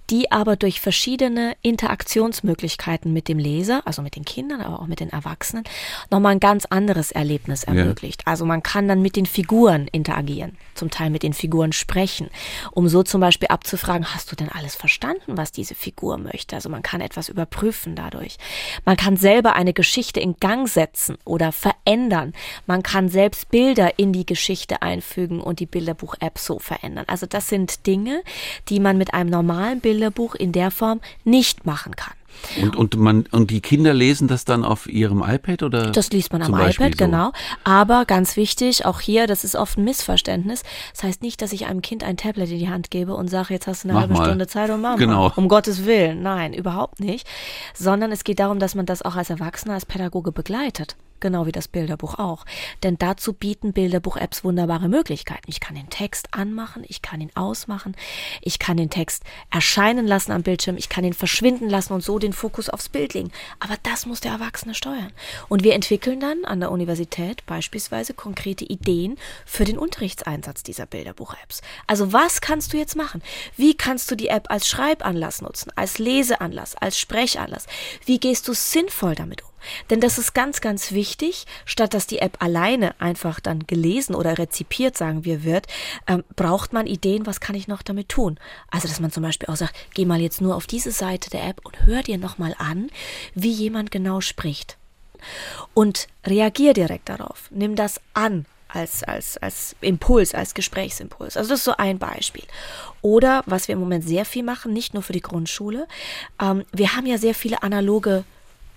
die 0.09 0.33
aber 0.33 0.57
durch 0.57 0.81
verschiedene 0.81 1.55
Interaktionsmöglichkeiten 1.61 3.13
mit 3.13 3.29
dem 3.29 3.39
Leser, 3.39 3.81
also 3.85 4.01
mit 4.01 4.17
den 4.17 4.25
Kindern, 4.25 4.59
aber 4.59 4.81
auch 4.81 4.87
mit 4.87 4.99
den 4.99 5.09
Erwachsenen, 5.09 5.63
nochmal 6.11 6.33
ein 6.33 6.41
ganz 6.41 6.65
anderes 6.65 7.13
Erlebnis 7.13 7.63
ermöglicht. 7.63 8.27
Also 8.27 8.43
man 8.43 8.61
kann 8.61 8.89
dann 8.89 9.01
mit 9.01 9.15
den 9.15 9.25
Figuren 9.25 9.87
interagieren, 9.87 10.57
zum 10.75 10.89
Teil 10.89 11.11
mit 11.11 11.23
den 11.23 11.31
Figuren 11.31 11.71
sprechen, 11.71 12.29
um 12.71 12.89
so 12.89 13.03
zum 13.03 13.21
Beispiel 13.21 13.47
abzufragen, 13.47 14.13
hast 14.13 14.33
du 14.33 14.35
denn 14.35 14.49
alles 14.49 14.75
verstanden, 14.75 15.37
was 15.37 15.53
diese 15.53 15.75
Figur 15.75 16.17
möchte? 16.17 16.57
Also 16.57 16.67
man 16.67 16.81
kann 16.81 16.99
etwas 16.99 17.29
überprüfen 17.29 17.95
dadurch. 17.95 18.37
Man 18.85 18.97
kann 18.97 19.17
selber 19.17 19.53
eine 19.53 19.73
Geschichte 19.73 20.19
in 20.19 20.35
Gang 20.39 20.67
setzen 20.67 21.17
oder 21.25 21.51
verändern. 21.51 22.33
Man 22.67 22.83
kann 22.83 23.09
selbst 23.09 23.49
Bilder 23.49 23.97
in 23.97 24.13
die 24.13 24.25
Geschichte 24.25 24.81
einfügen 24.81 25.41
und 25.41 25.59
die 25.59 25.65
Bilderbuch-App 25.65 26.37
so 26.37 26.59
verändern. 26.59 27.05
Also 27.07 27.25
das 27.25 27.49
sind 27.49 27.87
Dinge, 27.87 28.23
die 28.69 28.79
man 28.79 28.97
mit 28.97 29.13
einem 29.13 29.29
normalen 29.29 29.79
Bilderbuch 29.79 30.35
in 30.35 30.51
der 30.51 30.71
Form 30.71 31.01
nicht 31.23 31.65
machen 31.65 31.95
kann. 31.95 32.18
Und, 32.61 32.75
und, 32.75 32.95
man, 32.97 33.25
und 33.31 33.51
die 33.51 33.61
Kinder 33.61 33.93
lesen 33.93 34.27
das 34.27 34.45
dann 34.45 34.63
auf 34.63 34.87
ihrem 34.87 35.23
iPad 35.25 35.63
oder? 35.63 35.91
Das 35.91 36.09
liest 36.11 36.31
man 36.33 36.41
am 36.41 36.51
Beispiel 36.51 36.87
iPad, 36.87 36.99
so? 36.99 37.05
genau. 37.05 37.31
Aber 37.63 38.05
ganz 38.05 38.35
wichtig, 38.37 38.85
auch 38.85 38.99
hier, 38.99 39.27
das 39.27 39.43
ist 39.43 39.55
oft 39.55 39.77
ein 39.77 39.83
Missverständnis. 39.83 40.63
Das 40.93 41.03
heißt 41.03 41.21
nicht, 41.21 41.41
dass 41.41 41.53
ich 41.53 41.65
einem 41.67 41.81
Kind 41.81 42.03
ein 42.03 42.17
Tablet 42.17 42.49
in 42.51 42.59
die 42.59 42.69
Hand 42.69 42.91
gebe 42.91 43.13
und 43.15 43.27
sage, 43.29 43.53
jetzt 43.53 43.67
hast 43.67 43.83
du 43.83 43.87
eine 43.89 43.93
Mach 43.93 44.01
halbe 44.01 44.13
mal. 44.15 44.25
Stunde 44.25 44.47
Zeit 44.47 44.69
und 44.69 44.81
mach 44.81 44.97
Genau. 44.97 45.29
mal. 45.29 45.33
Um 45.35 45.47
Gottes 45.47 45.85
Willen. 45.85 46.21
Nein, 46.21 46.53
überhaupt 46.53 46.99
nicht. 46.99 47.27
Sondern 47.73 48.11
es 48.11 48.23
geht 48.23 48.39
darum, 48.39 48.59
dass 48.59 48.75
man 48.75 48.85
das 48.85 49.01
auch 49.01 49.15
als 49.15 49.29
Erwachsener, 49.29 49.73
als 49.75 49.85
Pädagoge 49.85 50.31
begleitet. 50.31 50.95
Genau 51.19 51.45
wie 51.45 51.51
das 51.51 51.67
Bilderbuch 51.67 52.17
auch. 52.17 52.45
Denn 52.83 52.97
dazu 52.97 53.33
bieten 53.33 53.73
Bilderbuch-Apps 53.73 54.43
wunderbare 54.43 54.87
Möglichkeiten. 54.87 55.43
Ich 55.47 55.59
kann 55.59 55.75
den 55.75 55.89
Text 55.89 56.33
anmachen, 56.33 56.83
ich 56.87 57.01
kann 57.01 57.21
ihn 57.21 57.31
ausmachen, 57.35 57.95
ich 58.41 58.59
kann 58.59 58.77
den 58.77 58.89
Text 58.89 59.23
erscheinen 59.49 60.07
lassen 60.07 60.31
am 60.31 60.43
Bildschirm, 60.43 60.77
ich 60.77 60.89
kann 60.89 61.03
ihn 61.03 61.13
verschwinden 61.13 61.69
lassen 61.69 61.93
und 61.93 62.03
so 62.03 62.19
den 62.19 62.33
Fokus 62.33 62.69
aufs 62.69 62.89
Bild 62.89 63.13
legen. 63.13 63.31
Aber 63.59 63.75
das 63.83 64.05
muss 64.05 64.21
der 64.21 64.31
Erwachsene 64.31 64.75
steuern. 64.75 65.11
Und 65.49 65.63
wir 65.63 65.73
entwickeln 65.73 66.19
dann 66.19 66.45
an 66.45 66.59
der 66.59 66.71
Universität 66.71 67.45
beispielsweise 67.45 68.13
konkrete 68.13 68.65
Ideen 68.65 69.17
für 69.45 69.65
den 69.65 69.77
Unterrichtseinsatz 69.77 70.63
dieser 70.63 70.85
Bilderbuch-Apps. 70.85 71.61
Also 71.87 72.13
was 72.13 72.41
kannst 72.41 72.73
du 72.73 72.77
jetzt 72.77 72.95
machen? 72.95 73.21
Wie 73.57 73.75
kannst 73.75 74.09
du 74.09 74.15
die 74.15 74.27
App 74.29 74.49
als 74.49 74.67
Schreibanlass 74.67 75.41
nutzen, 75.41 75.71
als 75.75 75.99
Leseanlass, 75.99 76.75
als 76.75 76.99
Sprechanlass? 76.99 77.65
Wie 78.05 78.19
gehst 78.19 78.47
du 78.47 78.53
sinnvoll 78.53 79.15
damit 79.15 79.43
um? 79.43 79.48
Denn 79.89 79.99
das 79.99 80.17
ist 80.17 80.33
ganz, 80.33 80.61
ganz 80.61 80.91
wichtig, 80.91 81.45
statt 81.65 81.93
dass 81.93 82.07
die 82.07 82.19
App 82.19 82.41
alleine 82.41 82.99
einfach 82.99 83.39
dann 83.39 83.67
gelesen 83.67 84.15
oder 84.15 84.37
rezipiert, 84.37 84.97
sagen 84.97 85.25
wir, 85.25 85.43
wird, 85.43 85.67
ähm, 86.07 86.23
braucht 86.35 86.73
man 86.73 86.87
Ideen, 86.87 87.25
was 87.25 87.39
kann 87.39 87.55
ich 87.55 87.67
noch 87.67 87.81
damit 87.81 88.09
tun? 88.09 88.39
Also, 88.71 88.87
dass 88.87 88.99
man 88.99 89.11
zum 89.11 89.23
Beispiel 89.23 89.49
auch 89.49 89.55
sagt, 89.55 89.75
geh 89.93 90.05
mal 90.05 90.21
jetzt 90.21 90.41
nur 90.41 90.55
auf 90.55 90.67
diese 90.67 90.91
Seite 90.91 91.29
der 91.29 91.47
App 91.47 91.61
und 91.65 91.85
hör 91.85 92.03
dir 92.03 92.17
nochmal 92.17 92.55
an, 92.57 92.89
wie 93.35 93.51
jemand 93.51 93.91
genau 93.91 94.21
spricht. 94.21 94.77
Und 95.73 96.07
reagier 96.25 96.73
direkt 96.73 97.09
darauf. 97.09 97.49
Nimm 97.51 97.75
das 97.75 97.99
an 98.13 98.45
als, 98.69 99.03
als, 99.03 99.37
als 99.37 99.75
Impuls, 99.81 100.33
als 100.33 100.53
Gesprächsimpuls. 100.53 101.35
Also 101.35 101.49
das 101.49 101.59
ist 101.59 101.65
so 101.65 101.75
ein 101.77 101.99
Beispiel. 101.99 102.45
Oder 103.01 103.43
was 103.45 103.67
wir 103.67 103.73
im 103.73 103.79
Moment 103.79 104.07
sehr 104.07 104.25
viel 104.25 104.43
machen, 104.43 104.73
nicht 104.73 104.93
nur 104.93 105.03
für 105.03 105.13
die 105.13 105.21
Grundschule, 105.21 105.87
ähm, 106.41 106.63
wir 106.71 106.95
haben 106.95 107.05
ja 107.05 107.17
sehr 107.17 107.33
viele 107.33 107.63
analoge 107.63 108.23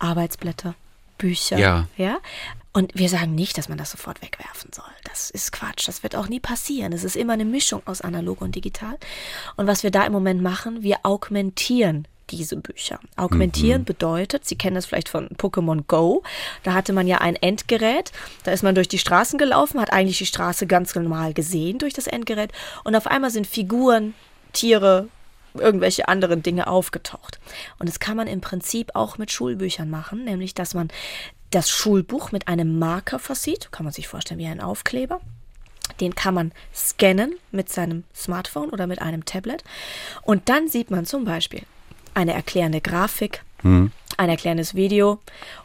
Arbeitsblätter, 0.02 0.74
Bücher. 1.18 1.58
Ja. 1.58 1.88
ja. 1.96 2.18
Und 2.72 2.92
wir 2.94 3.08
sagen 3.08 3.34
nicht, 3.34 3.58
dass 3.58 3.68
man 3.68 3.76
das 3.76 3.90
sofort 3.90 4.22
wegwerfen 4.22 4.70
soll. 4.72 4.84
Das 5.04 5.30
ist 5.30 5.52
Quatsch. 5.52 5.86
Das 5.86 6.02
wird 6.02 6.16
auch 6.16 6.28
nie 6.28 6.40
passieren. 6.40 6.92
Es 6.92 7.04
ist 7.04 7.16
immer 7.16 7.34
eine 7.34 7.44
Mischung 7.44 7.82
aus 7.84 8.00
analog 8.00 8.40
und 8.40 8.54
digital. 8.54 8.96
Und 9.56 9.66
was 9.66 9.82
wir 9.82 9.90
da 9.90 10.04
im 10.06 10.12
Moment 10.12 10.42
machen, 10.42 10.82
wir 10.82 10.98
augmentieren 11.02 12.06
diese 12.30 12.56
Bücher. 12.56 12.98
Augmentieren 13.16 13.84
bedeutet, 13.84 14.46
Sie 14.46 14.56
kennen 14.56 14.74
das 14.74 14.86
vielleicht 14.86 15.10
von 15.10 15.28
Pokémon 15.36 15.82
Go, 15.86 16.22
da 16.62 16.72
hatte 16.72 16.94
man 16.94 17.06
ja 17.06 17.18
ein 17.18 17.36
Endgerät, 17.36 18.10
da 18.44 18.52
ist 18.52 18.62
man 18.62 18.74
durch 18.74 18.88
die 18.88 18.98
Straßen 18.98 19.38
gelaufen, 19.38 19.80
hat 19.80 19.92
eigentlich 19.92 20.18
die 20.18 20.26
Straße 20.26 20.66
ganz 20.66 20.94
normal 20.94 21.34
gesehen 21.34 21.78
durch 21.78 21.92
das 21.92 22.06
Endgerät 22.06 22.50
und 22.84 22.96
auf 22.96 23.06
einmal 23.06 23.30
sind 23.30 23.46
Figuren, 23.46 24.14
Tiere, 24.54 25.08
irgendwelche 25.54 26.08
anderen 26.08 26.42
Dinge 26.42 26.66
aufgetaucht. 26.66 27.38
Und 27.78 27.88
das 27.88 28.00
kann 28.00 28.16
man 28.16 28.26
im 28.26 28.40
Prinzip 28.40 28.92
auch 28.94 29.18
mit 29.18 29.30
Schulbüchern 29.30 29.90
machen, 29.90 30.24
nämlich 30.24 30.54
dass 30.54 30.74
man 30.74 30.88
das 31.50 31.70
Schulbuch 31.70 32.32
mit 32.32 32.48
einem 32.48 32.78
Marker 32.78 33.18
versieht, 33.18 33.70
kann 33.72 33.84
man 33.84 33.92
sich 33.92 34.08
vorstellen 34.08 34.40
wie 34.40 34.46
ein 34.46 34.60
Aufkleber. 34.60 35.20
Den 36.00 36.14
kann 36.14 36.34
man 36.34 36.52
scannen 36.74 37.34
mit 37.50 37.68
seinem 37.68 38.04
Smartphone 38.14 38.70
oder 38.70 38.86
mit 38.86 39.02
einem 39.02 39.24
Tablet. 39.24 39.62
Und 40.22 40.48
dann 40.48 40.68
sieht 40.68 40.90
man 40.90 41.04
zum 41.04 41.24
Beispiel 41.24 41.62
eine 42.14 42.32
erklärende 42.32 42.80
Grafik, 42.80 43.42
ein 43.62 44.28
erklärendes 44.28 44.74
Video 44.74 45.20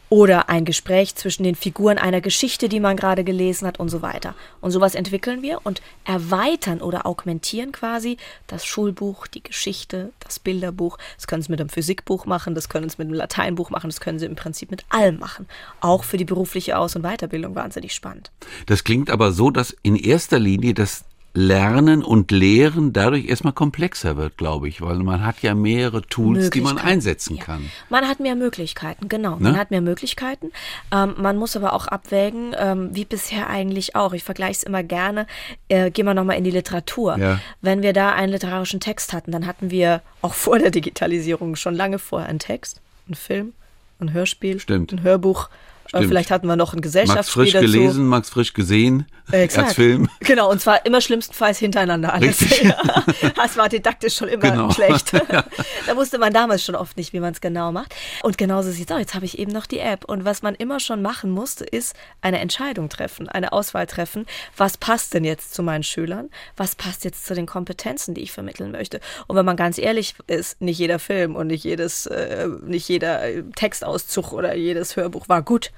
oder 0.10 0.50
ein 0.50 0.64
Gespräch 0.64 1.16
zwischen 1.16 1.44
den 1.44 1.56
Figuren 1.56 1.98
einer 1.98 2.22
Geschichte, 2.22 2.70
die 2.70 2.80
man 2.80 2.96
gerade 2.96 3.24
gelesen 3.24 3.68
hat 3.68 3.80
und 3.80 3.90
so 3.90 4.02
weiter. 4.02 4.36
Und 4.62 4.72
sowas 4.72 4.96
entwickeln 4.96 5.42
wir 5.42 5.60
und 5.66 5.82
erweitern 6.06 6.82
oder 6.82 7.06
augmentieren 7.06 7.74
quasi 7.74 8.18
das 8.48 8.66
Schulbuch, 8.66 9.28
die 9.28 9.44
Geschichte, 9.44 10.14
das 10.20 10.40
Bilderbuch. 10.40 10.98
Das 11.18 11.28
können 11.28 11.42
Sie 11.42 11.52
mit 11.52 11.60
einem 11.60 11.70
Physikbuch 11.70 12.26
machen, 12.26 12.56
das 12.56 12.70
können 12.70 12.90
Sie 12.90 12.96
mit 13.00 13.08
einem 13.08 13.16
Lateinbuch 13.16 13.70
machen, 13.70 13.90
das 13.90 14.00
können 14.00 14.20
Sie 14.20 14.26
im 14.26 14.36
Prinzip 14.36 14.72
mit 14.72 14.86
allem 14.90 15.20
machen. 15.20 15.48
Auch 15.82 16.06
für 16.06 16.18
die 16.18 16.26
berufliche 16.26 16.78
Aus- 16.78 16.96
und 16.96 17.02
Weiterbildung 17.02 17.56
wahnsinnig 17.56 17.94
spannend. 17.94 18.32
Das 18.66 18.84
klingt 18.84 19.10
aber 19.10 19.34
so, 19.34 19.52
dass 19.52 19.76
in 19.84 19.98
erster 19.98 20.40
Linie 20.40 20.74
das 20.74 21.04
Lernen 21.40 22.04
und 22.04 22.32
Lehren 22.32 22.94
dadurch 22.94 23.26
erstmal 23.28 23.54
komplexer 23.54 24.18
wird, 24.18 24.38
glaube 24.38 24.68
ich, 24.68 24.82
weil 24.82 24.96
man 24.98 25.24
hat 25.24 25.44
ja 25.44 25.54
mehrere 25.54 26.02
Tools, 26.02 26.50
die 26.50 26.62
man 26.62 26.80
einsetzen 26.80 27.36
Ja. 27.38 27.44
kann. 27.44 27.70
Man 27.90 28.08
hat 28.08 28.20
mehr 28.20 28.34
Möglichkeiten, 28.36 29.08
genau. 29.08 29.38
Man 29.38 29.54
Ne? 29.54 29.58
hat 29.60 29.70
mehr 29.70 29.82
Möglichkeiten. 29.82 30.52
Ähm, 30.92 31.14
man 31.20 31.38
muss 31.38 31.56
aber 31.56 31.74
auch 31.74 31.86
abwägen, 31.88 32.56
ähm, 32.58 32.90
wie 32.94 33.06
bisher 33.06 33.52
eigentlich 33.52 33.96
auch. 33.96 34.14
Ich 34.14 34.24
vergleiche 34.24 34.54
es 34.54 34.64
immer 34.64 34.82
gerne. 34.82 35.28
Äh, 35.70 35.92
gehen 35.92 36.08
wir 36.08 36.16
nochmal 36.16 36.38
in 36.38 36.44
die 36.44 36.50
Literatur. 36.50 37.18
Ja. 37.20 37.40
Wenn 37.62 37.84
wir 37.84 37.94
da 37.94 38.14
einen 38.14 38.32
literarischen 38.32 38.80
Text 38.80 39.14
hatten, 39.14 39.32
dann 39.32 39.46
hatten 39.46 39.70
wir 39.70 40.02
auch 40.24 40.34
vor 40.34 40.58
der 40.58 40.72
Digitalisierung 40.72 41.56
schon 41.56 41.76
lange 41.76 42.00
vorher 42.00 42.30
einen 42.30 42.40
Text, 42.40 42.82
einen 43.06 43.14
Film, 43.14 43.54
ein 44.00 44.12
Hörspiel, 44.12 44.60
Stimmt. 44.60 44.92
ein 44.92 45.04
Hörbuch. 45.04 45.50
Äh, 45.88 45.98
Stimmt. 45.98 46.08
vielleicht 46.08 46.32
hatten 46.32 46.48
wir 46.48 46.56
noch 46.56 46.74
ein 46.74 46.78
Max 46.78 46.84
Gesellschaftsspiel 46.84 47.44
frisch 47.44 47.54
dazu. 47.54 47.66
gelesen, 47.66 48.06
Max 48.08 48.30
frisch 48.30 48.54
gesehen 48.54 49.06
Äh, 49.32 49.44
Exakt. 49.44 49.68
als 49.68 49.76
Film. 49.76 50.10
Genau, 50.22 50.50
und 50.50 50.62
zwar 50.62 50.86
immer 50.86 51.02
schlimmstenfalls 51.02 51.58
hintereinander 51.60 52.14
alles. 52.14 52.42
Richtig. 52.42 52.74
Das 53.36 53.58
war 53.58 53.70
didaktisch 53.70 54.16
schon 54.16 54.28
immer 54.30 54.52
Genau. 54.52 54.72
schlecht. 54.72 55.14
da 55.88 55.96
wusste 55.96 56.18
man 56.18 56.34
damals 56.34 56.64
schon 56.64 56.76
oft 56.76 56.98
nicht, 56.98 57.14
wie 57.14 57.20
man 57.20 57.34
es 57.34 57.42
genau 57.42 57.72
macht. 57.72 57.94
Und 58.24 58.38
genauso 58.38 58.72
sieht 58.72 58.90
es 58.90 58.94
aus. 58.96 59.00
Jetzt 59.02 59.16
habe 59.16 59.26
ich 59.26 59.38
eben 59.40 59.52
noch 59.52 59.66
die 59.66 59.80
App. 59.80 60.06
Und 60.06 60.26
was 60.26 60.42
man 60.42 60.56
immer 60.56 60.80
schon 60.80 61.02
machen 61.02 61.30
musste, 61.32 61.64
ist 61.66 61.96
eine 62.22 62.40
Entscheidung 62.40 62.90
treffen, 62.90 63.28
eine 63.30 63.52
Auswahl 63.54 63.86
treffen. 63.88 64.26
Was 64.56 64.78
passt 64.78 65.14
denn 65.14 65.24
jetzt 65.24 65.54
zu 65.54 65.64
meinen 65.64 65.84
Schülern? 65.84 66.30
Was 66.56 66.76
passt 66.76 67.04
jetzt 67.06 67.26
zu 67.26 67.34
den 67.36 67.46
Kompetenzen, 67.46 68.14
die 68.14 68.22
ich 68.22 68.32
vermitteln 68.32 68.72
möchte? 68.72 69.00
Und 69.28 69.36
wenn 69.36 69.46
man 69.46 69.56
ganz 69.58 69.78
ehrlich 69.78 70.16
ist, 70.28 70.62
nicht 70.62 70.78
jeder 70.80 71.00
Film 71.00 71.36
und 71.36 71.48
nicht 71.48 71.64
jedes, 71.64 72.06
äh, 72.08 72.48
nicht 72.66 72.88
jeder 72.90 73.22
Textauszug 73.56 74.32
oder 74.34 74.56
jedes 74.56 74.96
Hörbuch 74.96 75.28
war 75.30 75.42
gut. 75.42 75.72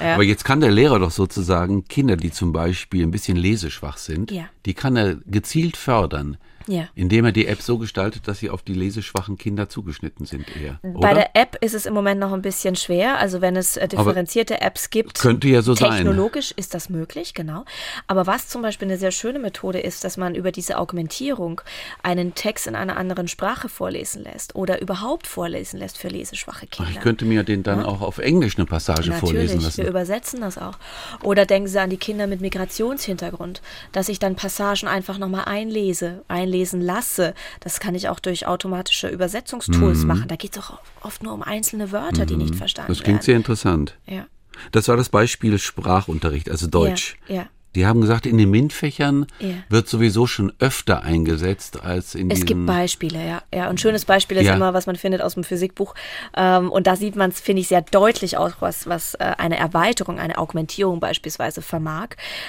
Ja. 0.00 0.14
Aber 0.14 0.22
jetzt 0.24 0.44
kann 0.44 0.60
der 0.60 0.70
Lehrer 0.70 0.98
doch 0.98 1.10
sozusagen 1.10 1.84
Kinder, 1.84 2.16
die 2.16 2.30
zum 2.30 2.52
Beispiel 2.52 3.02
ein 3.04 3.10
bisschen 3.10 3.36
leseschwach 3.36 3.96
sind, 3.98 4.30
Ja. 4.30 4.44
die 4.66 4.74
kann 4.74 4.96
er 4.96 5.16
gezielt 5.26 5.76
fördern, 5.76 6.36
Ja. 6.70 6.88
indem 6.94 7.24
er 7.24 7.32
die 7.32 7.46
App 7.46 7.60
so 7.62 7.78
gestaltet, 7.78 8.28
dass 8.28 8.38
sie 8.38 8.48
auf 8.50 8.62
die 8.62 8.74
leseschwachen 8.74 9.36
Kinder 9.36 9.68
zugeschnitten 9.68 10.24
sind 10.24 10.44
eher. 10.56 10.78
Bei 10.82 10.90
Oder? 10.90 11.14
der 11.14 11.36
App 11.36 11.56
ist 11.60 11.74
es 11.74 11.84
im 11.84 11.94
Moment 11.94 12.20
noch 12.20 12.32
ein 12.32 12.42
bisschen 12.42 12.76
schwer. 12.76 13.18
Also 13.18 13.40
wenn 13.40 13.56
es 13.56 13.76
äh, 13.76 13.88
differenzierte 13.88 14.60
Apps 14.60 14.90
gibt, 14.90 15.18
könnte 15.18 15.48
ja 15.48 15.62
so 15.62 15.74
sein. 15.74 15.90
technologisch 15.92 16.52
ist 16.56 16.74
das 16.74 16.88
möglich, 16.88 17.34
genau. 17.34 17.64
Aber 18.06 18.26
was 18.26 18.48
zum 18.48 18.62
Beispiel 18.62 18.86
eine 18.88 18.98
sehr 18.98 19.10
schöne 19.10 19.38
Methode 19.40 19.80
ist, 19.80 20.04
dass 20.04 20.16
man 20.16 20.34
über 20.34 20.52
diese 20.52 20.78
Augmentierung 20.78 21.60
einen 22.02 22.34
Text 22.34 22.66
in 22.66 22.76
einer 22.76 22.96
anderen 22.96 23.26
Sprache 23.28 23.68
vorlesen 23.68 24.22
lässt 24.22 24.54
oder 24.54 24.80
überhaupt 24.80 25.26
vorlesen 25.26 25.78
lässt 25.78 25.98
für 25.98 26.08
leseschwache 26.08 26.66
Ach, 26.66 26.76
Kinder. 26.76 26.90
ich 26.92 27.00
könnte 27.00 27.24
mir 27.24 27.42
den 27.42 27.62
dann 27.62 27.82
auch 27.84 28.00
auf 28.00 28.18
Englisch 28.18 28.56
eine 28.56 28.66
Passage 28.66 29.12
vorlesen 29.12 29.56
Natürlich, 29.56 29.76
wir 29.76 29.84
lassen. 29.84 29.86
übersetzen 29.88 30.40
das 30.40 30.56
auch. 30.58 30.78
Oder 31.22 31.46
denken 31.46 31.68
Sie 31.68 31.80
an 31.80 31.90
die 31.90 31.96
Kinder 31.96 32.26
mit 32.26 32.40
Migrationshintergrund, 32.40 33.62
dass 33.92 34.08
ich 34.08 34.18
dann 34.18 34.36
Passagen 34.36 34.88
einfach 34.88 35.18
nochmal 35.18 35.44
einlese, 35.46 36.22
einlesen 36.60 36.80
lasse. 36.80 37.34
Das 37.60 37.80
kann 37.80 37.94
ich 37.94 38.08
auch 38.08 38.20
durch 38.20 38.46
automatische 38.46 39.08
Übersetzungstools 39.08 40.04
machen. 40.04 40.28
Da 40.28 40.36
geht 40.36 40.56
es 40.56 40.62
auch 40.62 40.78
oft 41.02 41.22
nur 41.22 41.32
um 41.32 41.42
einzelne 41.42 41.90
Wörter, 41.92 42.26
die 42.26 42.36
nicht 42.36 42.54
verstanden 42.54 42.90
Mhm. 42.92 42.94
Das 42.94 43.02
klingt 43.02 43.18
werden. 43.18 43.24
sehr 43.26 43.36
interessant. 43.36 43.96
Ja. 44.06 44.26
Das 44.72 44.88
war 44.88 44.96
das 44.96 45.08
Beispiel 45.08 45.58
Sprachunterricht, 45.58 46.50
also 46.50 46.66
Deutsch. 46.66 47.16
Ja, 47.28 47.34
ja. 47.34 47.46
Die 47.76 47.86
haben 47.86 48.00
gesagt, 48.00 48.26
in 48.26 48.36
den 48.36 48.50
MINT-Fächern 48.50 49.26
Ja. 49.38 49.54
wird 49.68 49.88
sowieso 49.88 50.26
schon 50.26 50.52
öfter 50.58 51.02
eingesetzt 51.02 51.82
als 51.82 52.14
in 52.16 52.30
Es 52.30 52.44
gibt 52.44 52.66
Beispiele, 52.66 53.24
ja. 53.24 53.42
Ja, 53.54 53.64
und 53.68 53.74
ein 53.74 53.78
schönes 53.78 54.04
Beispiel 54.04 54.38
ist 54.38 54.46
Ja. 54.46 54.54
immer, 54.54 54.74
was 54.74 54.86
man 54.86 54.96
findet 54.96 55.22
aus 55.22 55.34
dem 55.34 55.44
Physikbuch. 55.44 55.94
Ähm, 56.36 56.70
und 56.70 56.86
da 56.86 56.96
sieht 56.96 57.14
man 57.14 57.30
es, 57.30 57.40
finde 57.40 57.60
ich, 57.62 57.68
sehr 57.68 57.82
deutlich 57.82 58.36
aus, 58.36 58.52
was, 58.60 58.88
was 58.88 59.14
äh, 59.14 59.34
eine 59.38 59.56
Erweiterung, 59.56 60.18
eine 60.18 60.38
Augmentierung 60.38 60.98
beispielsweise 60.98 61.62
vermag. 61.62 62.08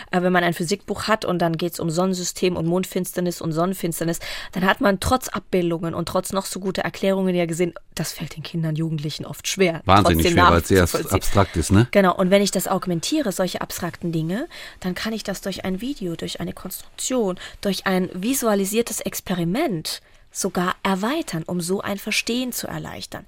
Äh, 0.09 0.21
wenn 0.23 0.33
man 0.33 0.43
ein 0.43 0.53
Physikbuch 0.53 1.03
hat 1.07 1.23
und 1.25 1.39
dann 1.39 1.55
geht 1.57 1.73
es 1.73 1.79
um 1.79 1.89
Sonnensystem 1.91 2.55
und 2.55 2.65
Mondfinsternis 2.65 3.41
und 3.41 3.51
Sonnenfinsternis, 3.51 4.19
dann 4.53 4.65
hat 4.65 4.81
man 4.81 4.99
trotz 4.99 5.27
Abbildungen 5.29 5.93
und 5.93 6.07
trotz 6.07 6.33
noch 6.33 6.45
so 6.45 6.59
guter 6.59 6.81
Erklärungen 6.81 7.35
ja 7.35 7.45
gesehen, 7.45 7.73
das 7.93 8.11
fällt 8.13 8.35
den 8.35 8.43
Kindern, 8.43 8.75
Jugendlichen 8.75 9.25
oft 9.25 9.47
schwer. 9.47 9.81
Wahnsinnig 9.85 10.29
schwer, 10.29 10.49
weil 10.49 10.61
es 10.61 10.67
sehr 10.69 10.83
abstrakt 11.11 11.57
ist, 11.57 11.71
ne? 11.71 11.87
Genau, 11.91 12.15
und 12.15 12.31
wenn 12.31 12.41
ich 12.41 12.51
das 12.51 12.67
augmentiere, 12.67 13.31
solche 13.31 13.61
abstrakten 13.61 14.11
Dinge, 14.11 14.47
dann 14.79 14.95
kann 14.95 15.10
ich 15.15 15.23
das 15.23 15.41
durch 15.41 15.65
ein 15.65 15.81
Video, 15.81 16.15
durch 16.15 16.39
eine 16.39 16.53
Konstruktion, 16.53 17.39
durch 17.61 17.85
ein 17.85 18.09
visualisiertes 18.13 19.01
Experiment 19.01 20.01
sogar 20.31 20.75
erweitern, 20.83 21.43
um 21.45 21.61
so 21.61 21.81
ein 21.81 21.97
Verstehen 21.97 22.51
zu 22.51 22.67
erleichtern. 22.67 23.25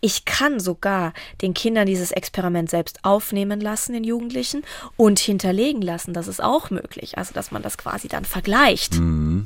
Ich 0.00 0.24
kann 0.24 0.58
sogar 0.58 1.12
den 1.42 1.54
Kindern 1.54 1.86
dieses 1.86 2.12
Experiment 2.12 2.70
selbst 2.70 3.04
aufnehmen 3.04 3.60
lassen, 3.60 3.92
den 3.92 4.04
Jugendlichen, 4.04 4.64
und 4.96 5.18
hinterlegen 5.18 5.82
lassen. 5.82 6.14
Das 6.14 6.28
ist 6.28 6.42
auch 6.42 6.70
möglich. 6.70 7.18
Also, 7.18 7.34
dass 7.34 7.50
man 7.50 7.62
das 7.62 7.76
quasi 7.76 8.08
dann 8.08 8.24
vergleicht. 8.24 8.94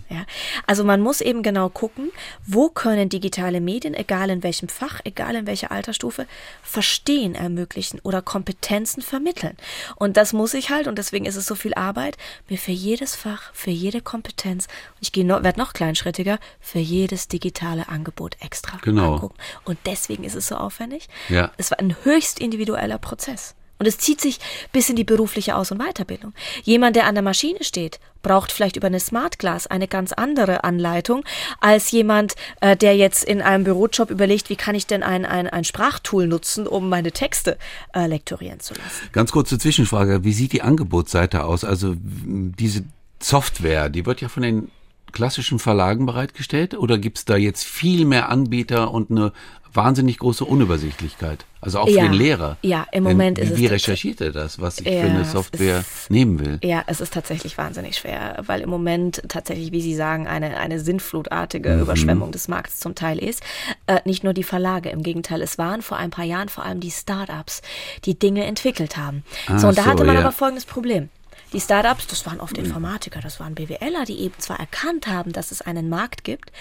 Ja. 0.09 0.25
Also, 0.67 0.85
man 0.85 1.01
muss 1.01 1.21
eben 1.21 1.43
genau 1.43 1.69
gucken, 1.69 2.11
wo 2.47 2.69
können 2.69 3.09
digitale 3.09 3.61
Medien, 3.61 3.95
egal 3.95 4.31
in 4.31 4.43
welchem 4.43 4.69
Fach, 4.69 5.01
egal 5.05 5.35
in 5.35 5.47
welcher 5.47 5.73
Altersstufe, 5.73 6.27
Verstehen 6.63 7.35
ermöglichen 7.35 8.01
oder 8.05 8.23
Kompetenzen 8.23 9.03
vermitteln. 9.03 9.57
Und 9.97 10.17
das 10.17 10.33
muss 10.33 10.55
ich 10.55 10.71
halt, 10.71 10.87
und 10.87 10.97
deswegen 10.97 11.25
ist 11.27 11.37
es 11.37 11.47
so 11.47 11.55
viel 11.55 11.75
Arbeit, 11.75 12.17
mir 12.49 12.59
für 12.59 12.73
jedes 12.73 13.17
Fach, 13.17 13.53
für 13.53 13.71
jede 13.71 14.01
Kompetenz, 14.01 14.69
ich 15.01 15.15
werde 15.15 15.59
noch 15.59 15.73
kleinschrittiger, 15.73 16.39
für 16.61 16.79
jedes 17.01 17.29
digitale 17.29 17.89
Angebot 17.89 18.37
extra 18.41 18.79
Genau. 18.83 19.15
angucken. 19.15 19.37
Und 19.65 19.79
deswegen 19.87 20.25
ist 20.25 20.35
es 20.37 20.47
so 20.49 20.57
aufwendig. 20.57 21.09
Ja. 21.29 21.51
Es 21.57 21.71
war 21.71 21.79
ein 21.81 21.97
höchst 22.05 22.39
individueller 22.39 22.99
Prozess. 22.99 23.55
Und 23.79 23.87
es 23.87 23.97
zieht 23.97 24.21
sich 24.21 24.39
bis 24.75 24.91
in 24.91 24.97
die 24.97 25.05
berufliche 25.05 25.57
Aus- 25.57 25.71
und 25.73 25.79
Weiterbildung. 25.79 26.35
Jemand, 26.65 26.97
der 26.97 27.07
an 27.07 27.15
der 27.15 27.23
Maschine 27.25 27.65
steht, 27.65 27.99
braucht 28.21 28.53
vielleicht 28.53 28.77
über 28.77 28.89
eine 28.89 29.01
Smart 29.01 29.39
Glass 29.39 29.67
eine 29.67 29.89
ganz 29.89 30.13
andere 30.13 30.65
Anleitung 30.65 31.25
als 31.61 31.91
jemand, 31.91 32.35
äh, 32.61 32.77
der 32.77 32.95
jetzt 32.95 33.25
in 33.25 33.41
einem 33.41 33.65
Bürojob 33.65 34.11
überlegt, 34.11 34.51
wie 34.51 34.57
kann 34.57 34.75
ich 34.75 34.87
denn 34.87 35.03
ein, 35.03 35.25
ein, 35.25 35.49
ein 35.49 35.65
Sprachtool 35.65 36.27
nutzen, 36.27 36.67
um 36.67 36.91
meine 36.91 37.13
Texte 37.13 37.57
äh, 37.95 38.07
lektorieren 38.07 38.61
zu 38.61 38.75
lassen. 38.75 39.09
Ganz 39.13 39.33
kurze 39.33 39.59
Zwischenfrage. 39.59 40.25
Wie 40.25 40.35
sieht 40.35 40.53
die 40.53 40.61
Angebotsseite 40.61 41.45
aus? 41.45 41.65
Also 41.65 41.95
diese 41.97 42.85
Software, 43.19 43.89
die 43.89 44.05
wird 44.05 44.21
ja 44.21 44.29
von 44.29 44.43
den 44.43 44.71
klassischen 45.13 45.59
Verlagen 45.59 46.07
bereitgestellt 46.07 46.75
oder 46.75 46.99
gibt 46.99 47.19
es 47.19 47.25
da 47.25 47.37
jetzt 47.37 47.65
viel 47.65 48.05
mehr 48.05 48.29
Anbieter 48.29 48.91
und 48.93 49.11
eine 49.11 49.33
wahnsinnig 49.73 50.19
große 50.19 50.45
Unübersichtlichkeit? 50.45 51.45
Also 51.61 51.79
auch 51.79 51.87
für 51.87 51.93
Ja. 51.95 52.03
den 52.05 52.15
Lehrer. 52.15 52.57
Ja, 52.63 52.87
im 52.91 53.05
Denn 53.05 53.13
Moment 53.13 53.39
wie, 53.39 53.43
ist 53.43 53.51
es 53.53 53.59
Wie 53.59 53.67
recherchiert 53.67 54.21
er 54.21 54.33
das, 54.33 54.61
was 54.61 54.81
ich 54.81 54.87
Ja, 54.87 55.03
für 55.03 55.11
eine 55.11 55.25
Software 55.25 55.81
ist- 55.81 56.11
nehmen 56.11 56.41
will? 56.41 56.59
Ja, 56.65 56.83
es 56.89 57.01
ist 57.01 57.13
tatsächlich 57.13 57.57
wahnsinnig 57.59 57.97
schwer, 57.99 58.43
weil 58.47 58.63
im 58.63 58.71
Moment 58.71 59.23
tatsächlich, 59.29 59.71
wie 59.71 59.81
Sie 59.83 59.95
sagen, 59.95 60.27
eine, 60.27 60.57
eine 60.57 60.81
sinnflutartige 60.81 61.79
Überschwemmung 61.81 62.33
des 62.33 62.49
Markts 62.49 62.81
zum 62.81 62.95
Teil 62.97 63.19
ist. 63.19 63.43
Äh, 63.87 64.01
nicht 64.05 64.25
nur 64.25 64.33
die 64.33 64.43
Verlage, 64.43 64.89
im 64.89 65.03
Gegenteil, 65.03 65.41
es 65.43 65.59
waren 65.59 65.83
vor 65.83 65.99
ein 65.99 66.11
paar 66.11 66.25
Jahren 66.25 66.49
vor 66.49 66.65
allem 66.65 66.81
die 66.81 66.91
Startups, 66.91 67.63
die 68.07 68.19
Dinge 68.19 68.45
entwickelt 68.47 68.97
haben. 68.97 69.23
Ah, 69.47 69.59
so, 69.59 69.69
und 69.69 69.79
da 69.79 69.85
so, 69.85 69.91
hatte 69.91 70.05
man 70.05 70.15
ja. 70.17 70.23
aber 70.23 70.33
folgendes 70.33 70.65
Problem. 70.65 71.11
Die 71.53 71.61
Startups, 71.61 72.07
das 72.07 72.27
waren 72.27 72.39
oft 72.39 72.57
Informatiker, 72.57 73.21
das 73.21 73.41
waren 73.41 73.57
BWLer, 73.57 74.05
die 74.07 74.21
eben 74.21 74.39
zwar 74.39 74.61
erkannt 74.61 75.09
haben, 75.09 75.33
dass 75.33 75.51
es 75.51 75.63
einen 75.63 75.89
Markt 75.89 76.23
gibt, 76.23 76.53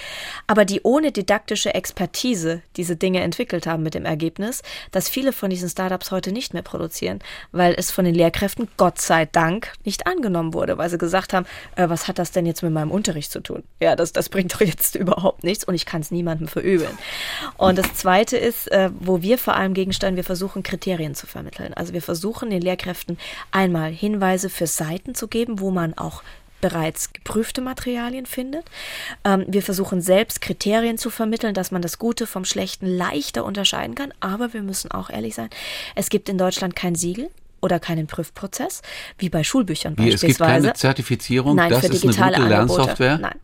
aber 0.47 0.65
die 0.65 0.81
ohne 0.81 1.11
didaktische 1.11 1.75
Expertise 1.75 2.63
diese 2.75 2.95
Dinge 2.95 3.21
entwickelt 3.21 3.67
haben 3.67 3.83
mit 3.83 3.93
dem 3.93 4.05
Ergebnis, 4.05 4.63
dass 4.91 5.07
viele 5.07 5.31
von 5.31 5.51
diesen 5.51 5.69
Startups 5.69 6.09
heute 6.09 6.31
nicht 6.31 6.55
mehr 6.55 6.63
produzieren, 6.63 7.19
weil 7.51 7.75
es 7.77 7.91
von 7.91 8.03
den 8.03 8.15
Lehrkräften 8.15 8.67
Gott 8.77 8.99
sei 8.99 9.27
Dank 9.27 9.73
nicht 9.85 10.07
angenommen 10.07 10.55
wurde, 10.55 10.79
weil 10.79 10.89
sie 10.89 10.97
gesagt 10.97 11.33
haben, 11.33 11.45
äh, 11.75 11.87
was 11.87 12.07
hat 12.07 12.17
das 12.17 12.31
denn 12.31 12.47
jetzt 12.47 12.63
mit 12.63 12.73
meinem 12.73 12.89
Unterricht 12.89 13.31
zu 13.31 13.41
tun? 13.41 13.61
Ja, 13.79 13.95
das, 13.95 14.11
das 14.11 14.29
bringt 14.29 14.55
doch 14.55 14.61
jetzt 14.61 14.95
überhaupt 14.95 15.43
nichts 15.43 15.65
und 15.65 15.75
ich 15.75 15.85
kann 15.85 16.01
es 16.01 16.09
niemandem 16.09 16.47
verübeln. 16.47 16.97
Und 17.57 17.77
das 17.77 17.93
Zweite 17.93 18.37
ist, 18.37 18.71
äh, 18.71 18.89
wo 18.99 19.21
wir 19.21 19.37
vor 19.37 19.55
allem 19.55 19.75
gegensteuern, 19.75 20.15
wir 20.15 20.23
versuchen 20.23 20.63
Kriterien 20.63 21.13
zu 21.13 21.27
vermitteln. 21.27 21.75
Also 21.75 21.93
wir 21.93 22.01
versuchen 22.01 22.49
den 22.49 22.61
Lehrkräften 22.61 23.19
einmal 23.51 23.91
Hinweise 23.91 24.49
für 24.49 24.65
Seiten 24.79 25.13
zu 25.13 25.27
geben, 25.27 25.59
wo 25.59 25.69
man 25.69 25.93
auch 25.95 26.23
bereits 26.61 27.13
geprüfte 27.13 27.61
Materialien 27.61 28.25
findet. 28.25 28.65
Ähm, 29.23 29.45
wir 29.47 29.61
versuchen 29.61 30.01
selbst 30.01 30.41
Kriterien 30.41 30.97
zu 30.97 31.09
vermitteln, 31.09 31.53
dass 31.53 31.71
man 31.71 31.81
das 31.81 31.99
Gute 31.99 32.27
vom 32.27 32.45
Schlechten 32.45 32.85
leichter 32.85 33.45
unterscheiden 33.45 33.95
kann. 33.95 34.13
Aber 34.19 34.53
wir 34.53 34.61
müssen 34.61 34.91
auch 34.91 35.09
ehrlich 35.09 35.35
sein, 35.35 35.49
es 35.95 36.09
gibt 36.09 36.29
in 36.29 36.37
Deutschland 36.37 36.75
kein 36.75 36.95
Siegel 36.95 37.29
oder 37.61 37.79
keinen 37.79 38.07
Prüfprozess, 38.07 38.81
wie 39.17 39.29
bei 39.29 39.43
Schulbüchern 39.43 39.97
Wie, 39.97 40.09
es 40.09 40.21
gibt 40.21 40.39
beispielsweise. 40.39 40.61
keine 40.61 40.73
Zertifizierung, 40.73 41.55
Nein, 41.55 41.69
das 41.69 41.79
für 41.79 41.85
ist 41.87 42.03
eine 42.03 42.11
digitale 42.11 42.35
gute 42.35 42.55
Angebote. 42.55 42.79
Lernsoftware? 42.79 43.17
Nein. 43.19 43.39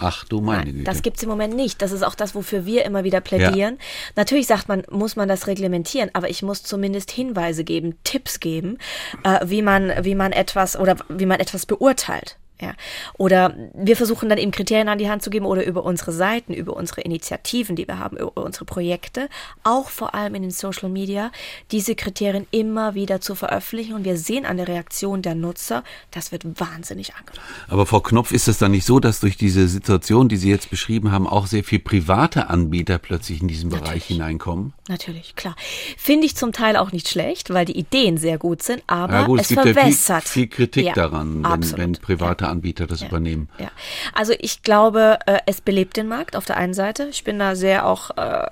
Ach 0.00 0.24
du 0.24 0.40
meine 0.40 0.64
Nein, 0.64 0.72
Güte. 0.72 0.84
das 0.84 1.02
gibt's 1.02 1.22
im 1.22 1.28
Moment 1.28 1.54
nicht. 1.54 1.82
Das 1.82 1.92
ist 1.92 2.02
auch 2.02 2.14
das, 2.14 2.34
wofür 2.34 2.66
wir 2.66 2.84
immer 2.84 3.04
wieder 3.04 3.20
plädieren. 3.20 3.78
Natürlich 4.16 4.46
sagt 4.46 4.68
man, 4.68 4.82
muss 4.90 5.16
man 5.16 5.28
das 5.28 5.46
reglementieren, 5.46 6.10
aber 6.12 6.30
ich 6.30 6.42
muss 6.42 6.62
zumindest 6.62 7.10
Hinweise 7.10 7.64
geben, 7.64 7.96
Tipps 8.04 8.40
geben, 8.40 8.78
äh, 9.24 9.40
wie 9.44 9.62
man, 9.62 9.92
wie 10.02 10.14
man 10.14 10.32
etwas 10.32 10.78
oder 10.78 10.96
wie 11.08 11.26
man 11.26 11.40
etwas 11.40 11.66
beurteilt. 11.66 12.38
Ja. 12.60 12.74
Oder 13.16 13.54
wir 13.74 13.96
versuchen 13.96 14.28
dann 14.28 14.38
eben 14.38 14.50
Kriterien 14.50 14.88
an 14.88 14.98
die 14.98 15.08
Hand 15.08 15.22
zu 15.22 15.30
geben 15.30 15.46
oder 15.46 15.64
über 15.64 15.84
unsere 15.84 16.12
Seiten, 16.12 16.52
über 16.52 16.76
unsere 16.76 17.02
Initiativen, 17.02 17.76
die 17.76 17.86
wir 17.86 17.98
haben, 17.98 18.16
über 18.16 18.44
unsere 18.44 18.64
Projekte, 18.64 19.28
auch 19.62 19.88
vor 19.90 20.14
allem 20.14 20.34
in 20.34 20.42
den 20.42 20.50
Social 20.50 20.88
Media, 20.88 21.30
diese 21.70 21.94
Kriterien 21.94 22.46
immer 22.50 22.94
wieder 22.94 23.20
zu 23.20 23.34
veröffentlichen. 23.34 23.94
Und 23.94 24.04
wir 24.04 24.16
sehen 24.16 24.44
an 24.44 24.56
der 24.56 24.66
Reaktion 24.66 25.22
der 25.22 25.36
Nutzer, 25.36 25.84
das 26.10 26.32
wird 26.32 26.44
wahnsinnig 26.60 27.14
angenommen. 27.14 27.46
Aber 27.68 27.86
Frau 27.86 28.00
Knopf, 28.00 28.32
ist 28.32 28.48
es 28.48 28.58
dann 28.58 28.72
nicht 28.72 28.84
so, 28.84 28.98
dass 28.98 29.20
durch 29.20 29.36
diese 29.36 29.68
Situation, 29.68 30.28
die 30.28 30.36
Sie 30.36 30.50
jetzt 30.50 30.70
beschrieben 30.70 31.12
haben, 31.12 31.26
auch 31.26 31.46
sehr 31.46 31.62
viel 31.62 31.78
private 31.78 32.48
Anbieter 32.48 32.98
plötzlich 32.98 33.40
in 33.40 33.48
diesen 33.48 33.70
Natürlich. 33.70 33.88
Bereich 33.90 34.04
hineinkommen? 34.04 34.72
Natürlich, 34.88 35.36
klar. 35.36 35.54
Finde 35.96 36.26
ich 36.26 36.34
zum 36.34 36.52
Teil 36.52 36.76
auch 36.76 36.92
nicht 36.92 37.08
schlecht, 37.08 37.50
weil 37.50 37.64
die 37.66 37.78
Ideen 37.78 38.16
sehr 38.16 38.38
gut 38.38 38.62
sind, 38.62 38.82
aber 38.86 39.12
ja 39.12 39.26
gut, 39.26 39.40
es, 39.40 39.50
es 39.50 39.56
gibt 39.56 39.62
verwässert. 39.62 40.24
Ja 40.24 40.30
viel, 40.30 40.42
viel 40.42 40.48
Kritik 40.48 40.84
ja, 40.86 40.92
daran, 40.92 41.44
wenn, 41.44 41.78
wenn 41.78 41.92
private 41.92 42.47
Anbieter 42.48 42.86
das 42.86 43.00
ja, 43.00 43.08
übernehmen. 43.08 43.48
Ja. 43.58 43.70
Also 44.14 44.34
ich 44.38 44.62
glaube, 44.62 45.18
äh, 45.26 45.38
es 45.46 45.60
belebt 45.60 45.96
den 45.96 46.08
Markt 46.08 46.36
auf 46.36 46.44
der 46.44 46.56
einen 46.56 46.74
Seite. 46.74 47.08
Ich 47.10 47.24
bin 47.24 47.38
da 47.38 47.54
sehr 47.56 47.86
auch 47.86 48.10
äh, 48.16 48.48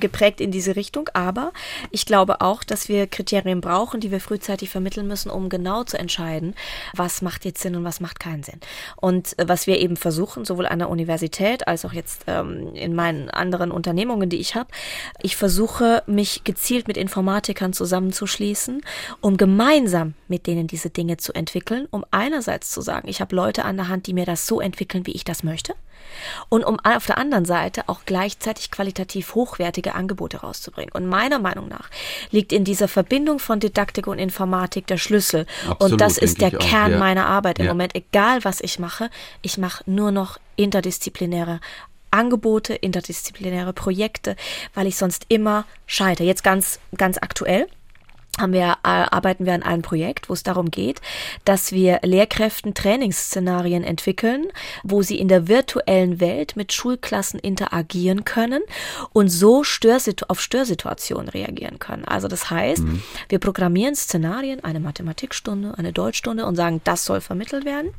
geprägt 0.00 0.40
in 0.40 0.50
diese 0.50 0.76
Richtung. 0.76 1.08
Aber 1.14 1.52
ich 1.90 2.06
glaube 2.06 2.40
auch, 2.40 2.64
dass 2.64 2.88
wir 2.88 3.06
Kriterien 3.06 3.60
brauchen, 3.60 4.00
die 4.00 4.10
wir 4.10 4.20
frühzeitig 4.20 4.70
vermitteln 4.70 5.06
müssen, 5.06 5.30
um 5.30 5.48
genau 5.48 5.84
zu 5.84 5.98
entscheiden, 5.98 6.54
was 6.94 7.22
macht 7.22 7.44
jetzt 7.44 7.62
Sinn 7.62 7.76
und 7.76 7.84
was 7.84 8.00
macht 8.00 8.20
keinen 8.20 8.42
Sinn. 8.42 8.60
Und 8.96 9.38
äh, 9.38 9.48
was 9.48 9.66
wir 9.66 9.78
eben 9.78 9.96
versuchen, 9.96 10.44
sowohl 10.44 10.66
an 10.66 10.78
der 10.78 10.90
Universität 10.90 11.66
als 11.68 11.84
auch 11.84 11.92
jetzt 11.92 12.24
ähm, 12.26 12.74
in 12.74 12.94
meinen 12.94 13.30
anderen 13.30 13.70
Unternehmungen, 13.70 14.28
die 14.28 14.38
ich 14.38 14.54
habe, 14.54 14.68
ich 15.22 15.36
versuche, 15.36 16.02
mich 16.06 16.44
gezielt 16.44 16.88
mit 16.88 16.96
Informatikern 16.96 17.72
zusammenzuschließen, 17.72 18.82
um 19.20 19.36
gemeinsam 19.36 20.14
mit 20.28 20.46
denen 20.46 20.66
diese 20.66 20.90
Dinge 20.90 21.16
zu 21.16 21.32
entwickeln, 21.32 21.86
um 21.90 22.04
einerseits 22.10 22.70
zu 22.70 22.80
sagen, 22.80 23.08
ich 23.08 23.20
habe 23.20 23.34
Leute 23.36 23.64
an 23.64 23.76
der 23.76 23.88
Hand, 23.88 24.06
die 24.06 24.14
mir 24.14 24.26
das 24.26 24.46
so 24.46 24.60
entwickeln, 24.60 25.06
wie 25.06 25.12
ich 25.12 25.24
das 25.24 25.42
möchte 25.42 25.74
und 26.48 26.64
um 26.64 26.78
auf 26.80 27.06
der 27.06 27.18
anderen 27.18 27.44
Seite 27.44 27.88
auch 27.88 28.00
gleichzeitig 28.06 28.70
qualitativ 28.70 29.34
hochwertige 29.34 29.94
Angebote 29.94 30.38
rauszubringen. 30.38 30.92
Und 30.92 31.06
meiner 31.06 31.38
Meinung 31.38 31.68
nach 31.68 31.90
liegt 32.30 32.52
in 32.52 32.64
dieser 32.64 32.88
Verbindung 32.88 33.38
von 33.38 33.60
Didaktik 33.60 34.06
und 34.06 34.18
Informatik 34.18 34.86
der 34.86 34.98
Schlüssel. 34.98 35.46
Absolut, 35.68 35.92
und 35.92 36.00
das 36.00 36.18
ist 36.18 36.40
der 36.40 36.50
Kern 36.50 36.86
auch, 36.86 36.90
ja. 36.92 36.98
meiner 36.98 37.26
Arbeit 37.26 37.58
im 37.58 37.66
ja. 37.66 37.72
Moment. 37.72 37.94
Egal 37.94 38.44
was 38.44 38.60
ich 38.60 38.78
mache, 38.78 39.10
ich 39.42 39.58
mache 39.58 39.82
nur 39.86 40.10
noch 40.10 40.38
interdisziplinäre 40.56 41.60
Angebote, 42.10 42.74
interdisziplinäre 42.74 43.72
Projekte, 43.72 44.36
weil 44.74 44.86
ich 44.86 44.96
sonst 44.96 45.24
immer 45.28 45.64
scheitere. 45.86 46.26
Jetzt 46.26 46.44
ganz, 46.44 46.78
ganz 46.96 47.18
aktuell 47.18 47.66
haben 48.40 48.52
wir, 48.52 48.78
äh, 48.82 48.88
arbeiten 48.88 49.44
wir 49.44 49.52
an 49.52 49.62
einem 49.62 49.82
Projekt, 49.82 50.28
wo 50.28 50.32
es 50.32 50.42
darum 50.42 50.70
geht, 50.70 51.00
dass 51.44 51.72
wir 51.72 52.00
Lehrkräften 52.02 52.74
Trainingsszenarien 52.74 53.84
entwickeln, 53.84 54.46
wo 54.82 55.02
sie 55.02 55.18
in 55.18 55.28
der 55.28 55.48
virtuellen 55.48 56.18
Welt 56.18 56.56
mit 56.56 56.72
Schulklassen 56.72 57.38
interagieren 57.38 58.24
können 58.24 58.62
und 59.12 59.28
so 59.28 59.64
Störsitu 59.64 60.24
auf 60.28 60.40
Störsituationen 60.40 61.28
reagieren 61.28 61.78
können. 61.78 62.04
Also 62.04 62.26
das 62.28 62.50
heißt, 62.50 62.82
mhm. 62.82 63.02
wir 63.28 63.38
programmieren 63.38 63.94
Szenarien, 63.94 64.64
eine 64.64 64.80
Mathematikstunde, 64.80 65.74
eine 65.76 65.92
Deutschstunde 65.92 66.46
und 66.46 66.56
sagen, 66.56 66.80
das 66.84 67.04
soll 67.04 67.20
vermittelt 67.20 67.64
werden 67.64 67.90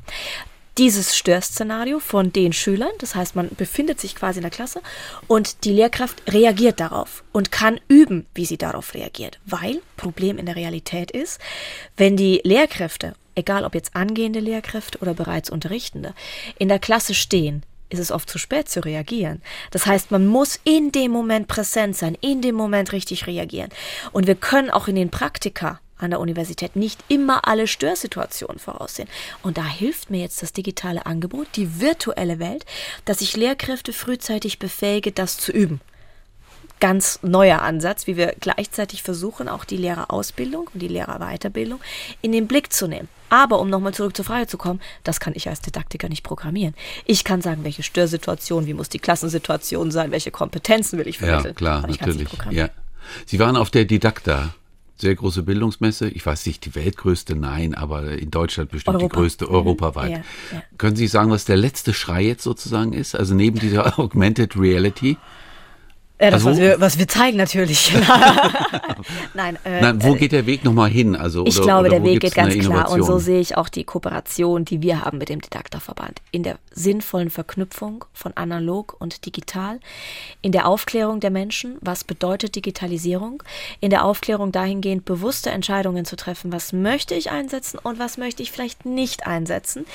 dieses 0.77 1.15
Störszenario 1.15 1.99
von 1.99 2.33
den 2.33 2.53
Schülern. 2.53 2.91
Das 2.99 3.15
heißt, 3.15 3.35
man 3.35 3.49
befindet 3.55 3.99
sich 3.99 4.15
quasi 4.15 4.39
in 4.39 4.43
der 4.43 4.51
Klasse 4.51 4.81
und 5.27 5.65
die 5.65 5.71
Lehrkraft 5.71 6.21
reagiert 6.31 6.79
darauf 6.79 7.23
und 7.31 7.51
kann 7.51 7.79
üben, 7.87 8.25
wie 8.33 8.45
sie 8.45 8.57
darauf 8.57 8.93
reagiert. 8.93 9.39
Weil 9.45 9.81
Problem 9.97 10.37
in 10.37 10.45
der 10.45 10.55
Realität 10.55 11.11
ist, 11.11 11.39
wenn 11.97 12.17
die 12.17 12.41
Lehrkräfte, 12.43 13.15
egal 13.35 13.65
ob 13.65 13.75
jetzt 13.75 13.95
angehende 13.95 14.39
Lehrkräfte 14.39 14.99
oder 14.99 15.13
bereits 15.13 15.49
Unterrichtende, 15.49 16.13
in 16.57 16.69
der 16.69 16.79
Klasse 16.79 17.13
stehen, 17.13 17.63
ist 17.89 17.99
es 17.99 18.11
oft 18.11 18.29
zu 18.29 18.39
spät 18.39 18.69
zu 18.69 18.83
reagieren. 18.83 19.41
Das 19.69 19.85
heißt, 19.85 20.09
man 20.09 20.25
muss 20.25 20.59
in 20.63 20.91
dem 20.91 21.11
Moment 21.11 21.47
präsent 21.47 21.95
sein, 21.95 22.17
in 22.21 22.41
dem 22.41 22.55
Moment 22.55 22.91
richtig 22.91 23.27
reagieren. 23.27 23.69
Und 24.11 24.25
wir 24.25 24.35
können 24.35 24.71
auch 24.71 24.87
in 24.87 24.95
den 24.95 25.11
Praktika 25.11 25.79
an 26.03 26.11
der 26.11 26.19
Universität 26.19 26.75
nicht 26.75 27.03
immer 27.07 27.47
alle 27.47 27.67
Störsituationen 27.67 28.59
voraussehen. 28.59 29.09
Und 29.41 29.57
da 29.57 29.65
hilft 29.65 30.09
mir 30.09 30.21
jetzt 30.21 30.41
das 30.41 30.53
digitale 30.53 31.05
Angebot, 31.05 31.47
die 31.55 31.79
virtuelle 31.79 32.39
Welt, 32.39 32.65
dass 33.05 33.21
ich 33.21 33.35
Lehrkräfte 33.35 33.93
frühzeitig 33.93 34.59
befähige, 34.59 35.11
das 35.11 35.37
zu 35.37 35.51
üben. 35.51 35.81
Ganz 36.79 37.19
neuer 37.21 37.61
Ansatz, 37.61 38.07
wie 38.07 38.17
wir 38.17 38.35
gleichzeitig 38.39 39.03
versuchen, 39.03 39.47
auch 39.47 39.63
die 39.63 39.77
Lehrerausbildung 39.77 40.69
und 40.73 40.81
die 40.81 40.89
Lehrerweiterbildung 40.89 41.79
in 42.21 42.33
den 42.33 42.47
Blick 42.47 42.73
zu 42.73 42.87
nehmen. 42.87 43.07
Aber 43.29 43.59
um 43.59 43.69
nochmal 43.69 43.93
zurück 43.93 44.15
zur 44.15 44.25
Frage 44.25 44.47
zu 44.47 44.57
kommen, 44.57 44.81
das 45.03 45.19
kann 45.19 45.33
ich 45.35 45.47
als 45.47 45.61
Didaktiker 45.61 46.09
nicht 46.09 46.23
programmieren. 46.23 46.75
Ich 47.05 47.23
kann 47.23 47.41
sagen, 47.41 47.63
welche 47.63 47.83
Störsituation, 47.83 48.67
wie 48.67 48.73
muss 48.73 48.89
die 48.89 48.99
Klassensituation 48.99 49.91
sein, 49.91 50.11
welche 50.11 50.29
Kompetenzen 50.29 50.99
will 50.99 51.07
ich 51.07 51.19
vermitteln. 51.19 51.53
Ja, 51.53 51.53
klar, 51.53 51.87
natürlich. 51.87 52.27
Ja. 52.51 52.69
Sie 53.25 53.39
waren 53.39 53.55
auf 53.55 53.71
der 53.71 53.85
Didakta 53.85 54.53
sehr 55.03 55.15
große 55.15 55.43
Bildungsmesse. 55.43 56.09
Ich 56.09 56.25
weiß 56.25 56.45
nicht, 56.45 56.65
die 56.65 56.75
weltgrößte, 56.75 57.35
nein, 57.35 57.75
aber 57.75 58.13
in 58.13 58.31
Deutschland 58.31 58.71
bestimmt 58.71 58.95
Europa. 58.95 59.15
die 59.15 59.21
größte 59.21 59.45
mhm. 59.45 59.51
europaweit. 59.51 60.11
Ja, 60.11 60.17
ja. 60.51 60.63
Können 60.77 60.95
Sie 60.95 61.07
sagen, 61.07 61.29
was 61.29 61.45
der 61.45 61.57
letzte 61.57 61.93
Schrei 61.93 62.23
jetzt 62.23 62.43
sozusagen 62.43 62.93
ist? 62.93 63.13
Also 63.13 63.35
neben 63.35 63.59
dieser 63.59 63.99
Augmented 63.99 64.57
Reality? 64.57 65.17
Ja, 66.23 66.31
das, 66.31 66.45
also, 66.45 66.51
was, 66.51 66.57
wir, 66.57 66.79
was 66.79 66.97
wir 66.97 67.07
zeigen 67.09 67.37
natürlich. 67.37 67.93
Nein, 69.33 69.57
äh, 69.65 69.81
Nein, 69.81 70.01
wo 70.01 70.15
äh, 70.15 70.17
geht 70.17 70.31
der 70.31 70.45
Weg 70.45 70.63
nochmal 70.63 70.89
hin? 70.89 71.17
Also, 71.17 71.45
ich 71.45 71.61
glaube, 71.61 71.89
der 71.89 72.01
Weg 72.03 72.21
geht 72.21 72.33
ganz 72.33 72.57
klar. 72.57 72.89
Und 72.91 73.03
so 73.03 73.19
sehe 73.19 73.41
ich 73.41 73.57
auch 73.57 73.67
die 73.67 73.83
Kooperation, 73.83 74.63
die 74.63 74.81
wir 74.81 75.03
haben 75.03 75.17
mit 75.17 75.27
dem 75.27 75.41
Didakterverband. 75.41 76.21
In 76.31 76.43
der 76.43 76.59
sinnvollen 76.71 77.29
Verknüpfung 77.29 78.05
von 78.13 78.31
analog 78.35 78.95
und 78.99 79.25
digital, 79.25 79.81
in 80.41 80.53
der 80.53 80.65
Aufklärung 80.67 81.19
der 81.19 81.29
Menschen, 81.29 81.77
was 81.81 82.05
bedeutet 82.05 82.55
Digitalisierung, 82.55 83.43
in 83.81 83.89
der 83.89 84.05
Aufklärung 84.05 84.53
dahingehend 84.53 85.03
bewusste 85.03 85.49
Entscheidungen 85.49 86.05
zu 86.05 86.15
treffen, 86.15 86.53
was 86.53 86.71
möchte 86.71 87.15
ich 87.15 87.31
einsetzen 87.31 87.79
und 87.83 87.99
was 87.99 88.17
möchte 88.17 88.41
ich 88.41 88.51
vielleicht 88.51 88.85
nicht 88.85 89.27
einsetzen. 89.27 89.85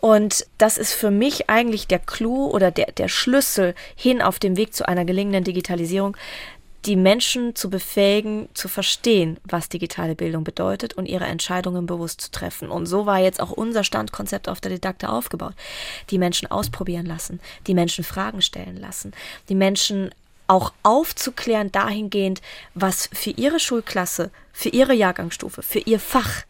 Und 0.00 0.46
das 0.58 0.78
ist 0.78 0.92
für 0.92 1.10
mich 1.10 1.48
eigentlich 1.48 1.86
der 1.86 1.98
Clou 1.98 2.50
oder 2.50 2.70
der, 2.70 2.92
der 2.92 3.08
Schlüssel 3.08 3.74
hin 3.94 4.22
auf 4.22 4.38
dem 4.38 4.56
Weg 4.56 4.74
zu 4.74 4.86
einer 4.86 5.04
gelingenden 5.04 5.44
Digitalisierung, 5.44 6.16
die 6.86 6.96
Menschen 6.96 7.56
zu 7.56 7.68
befähigen, 7.68 8.48
zu 8.54 8.68
verstehen, 8.68 9.38
was 9.44 9.68
digitale 9.68 10.14
Bildung 10.14 10.44
bedeutet 10.44 10.94
und 10.94 11.06
ihre 11.06 11.24
Entscheidungen 11.24 11.86
bewusst 11.86 12.20
zu 12.20 12.30
treffen. 12.30 12.70
Und 12.70 12.86
so 12.86 13.06
war 13.06 13.18
jetzt 13.18 13.40
auch 13.40 13.50
unser 13.50 13.82
Standkonzept 13.82 14.48
auf 14.48 14.60
der 14.60 14.70
Didakte 14.70 15.08
aufgebaut. 15.08 15.54
Die 16.10 16.18
Menschen 16.18 16.48
ausprobieren 16.50 17.06
lassen, 17.06 17.40
die 17.66 17.74
Menschen 17.74 18.04
Fragen 18.04 18.40
stellen 18.40 18.76
lassen, 18.76 19.12
die 19.48 19.56
Menschen 19.56 20.10
auch 20.46 20.72
aufzuklären 20.84 21.72
dahingehend, 21.72 22.40
was 22.74 23.08
für 23.12 23.30
ihre 23.30 23.58
Schulklasse, 23.58 24.30
für 24.52 24.68
ihre 24.68 24.94
Jahrgangsstufe, 24.94 25.62
für 25.62 25.80
ihr 25.80 25.98
Fach 25.98 26.44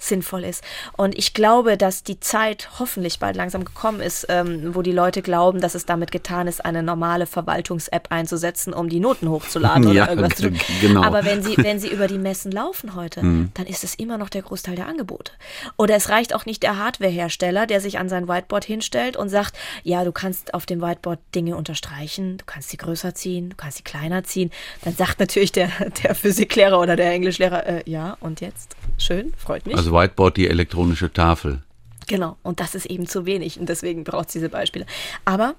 sinnvoll 0.00 0.44
ist. 0.44 0.64
Und 0.96 1.16
ich 1.16 1.34
glaube, 1.34 1.76
dass 1.76 2.02
die 2.02 2.18
Zeit 2.18 2.70
hoffentlich 2.78 3.18
bald 3.18 3.36
langsam 3.36 3.64
gekommen 3.64 4.00
ist, 4.00 4.26
ähm, 4.28 4.74
wo 4.74 4.82
die 4.82 4.92
Leute 4.92 5.22
glauben, 5.22 5.60
dass 5.60 5.74
es 5.74 5.86
damit 5.86 6.10
getan 6.10 6.46
ist, 6.46 6.64
eine 6.64 6.82
normale 6.82 7.26
Verwaltungs-App 7.26 8.08
einzusetzen, 8.10 8.72
um 8.72 8.88
die 8.88 9.00
Noten 9.00 9.28
hochzuladen 9.28 9.84
oder 9.86 9.94
ja, 9.94 10.08
irgendwas 10.08 10.36
zu 10.36 10.42
tun. 10.48 10.58
Genau. 10.80 11.02
Aber 11.02 11.24
wenn 11.24 11.42
sie, 11.42 11.56
wenn 11.56 11.78
sie 11.78 11.88
über 11.88 12.08
die 12.08 12.18
Messen 12.18 12.50
laufen 12.50 12.94
heute, 12.94 13.22
mhm. 13.22 13.50
dann 13.54 13.66
ist 13.66 13.84
es 13.84 13.94
immer 13.94 14.18
noch 14.18 14.30
der 14.30 14.42
Großteil 14.42 14.74
der 14.74 14.86
Angebote. 14.86 15.32
Oder 15.76 15.96
es 15.96 16.08
reicht 16.08 16.34
auch 16.34 16.46
nicht 16.46 16.62
der 16.62 16.78
Hardwarehersteller, 16.78 17.66
der 17.66 17.80
sich 17.80 17.98
an 17.98 18.08
sein 18.08 18.26
Whiteboard 18.26 18.64
hinstellt 18.64 19.16
und 19.16 19.28
sagt, 19.28 19.56
ja, 19.82 20.04
du 20.04 20.12
kannst 20.12 20.54
auf 20.54 20.66
dem 20.66 20.80
Whiteboard 20.80 21.20
Dinge 21.34 21.56
unterstreichen, 21.56 22.38
du 22.38 22.44
kannst 22.46 22.70
sie 22.70 22.76
größer 22.76 23.14
ziehen, 23.14 23.50
du 23.50 23.56
kannst 23.56 23.78
sie 23.78 23.84
kleiner 23.84 24.24
ziehen. 24.24 24.50
Dann 24.82 24.94
sagt 24.94 25.20
natürlich 25.20 25.52
der, 25.52 25.70
der 26.02 26.14
Physiklehrer 26.14 26.80
oder 26.80 26.96
der 26.96 27.10
Englischlehrer, 27.12 27.66
äh, 27.66 27.82
ja, 27.84 28.16
und 28.20 28.40
jetzt? 28.40 28.76
Schön, 29.00 29.32
freut 29.36 29.66
mich. 29.66 29.76
Also 29.76 29.92
Whiteboard 29.92 30.36
die 30.36 30.48
elektronische 30.48 31.12
Tafel. 31.12 31.62
Genau, 32.06 32.36
und 32.42 32.60
das 32.60 32.74
ist 32.74 32.86
eben 32.86 33.06
zu 33.06 33.24
wenig 33.24 33.58
und 33.58 33.68
deswegen 33.68 34.04
braucht 34.04 34.26
es 34.26 34.32
diese 34.32 34.48
Beispiele. 34.48 34.84
Aber 35.24 35.54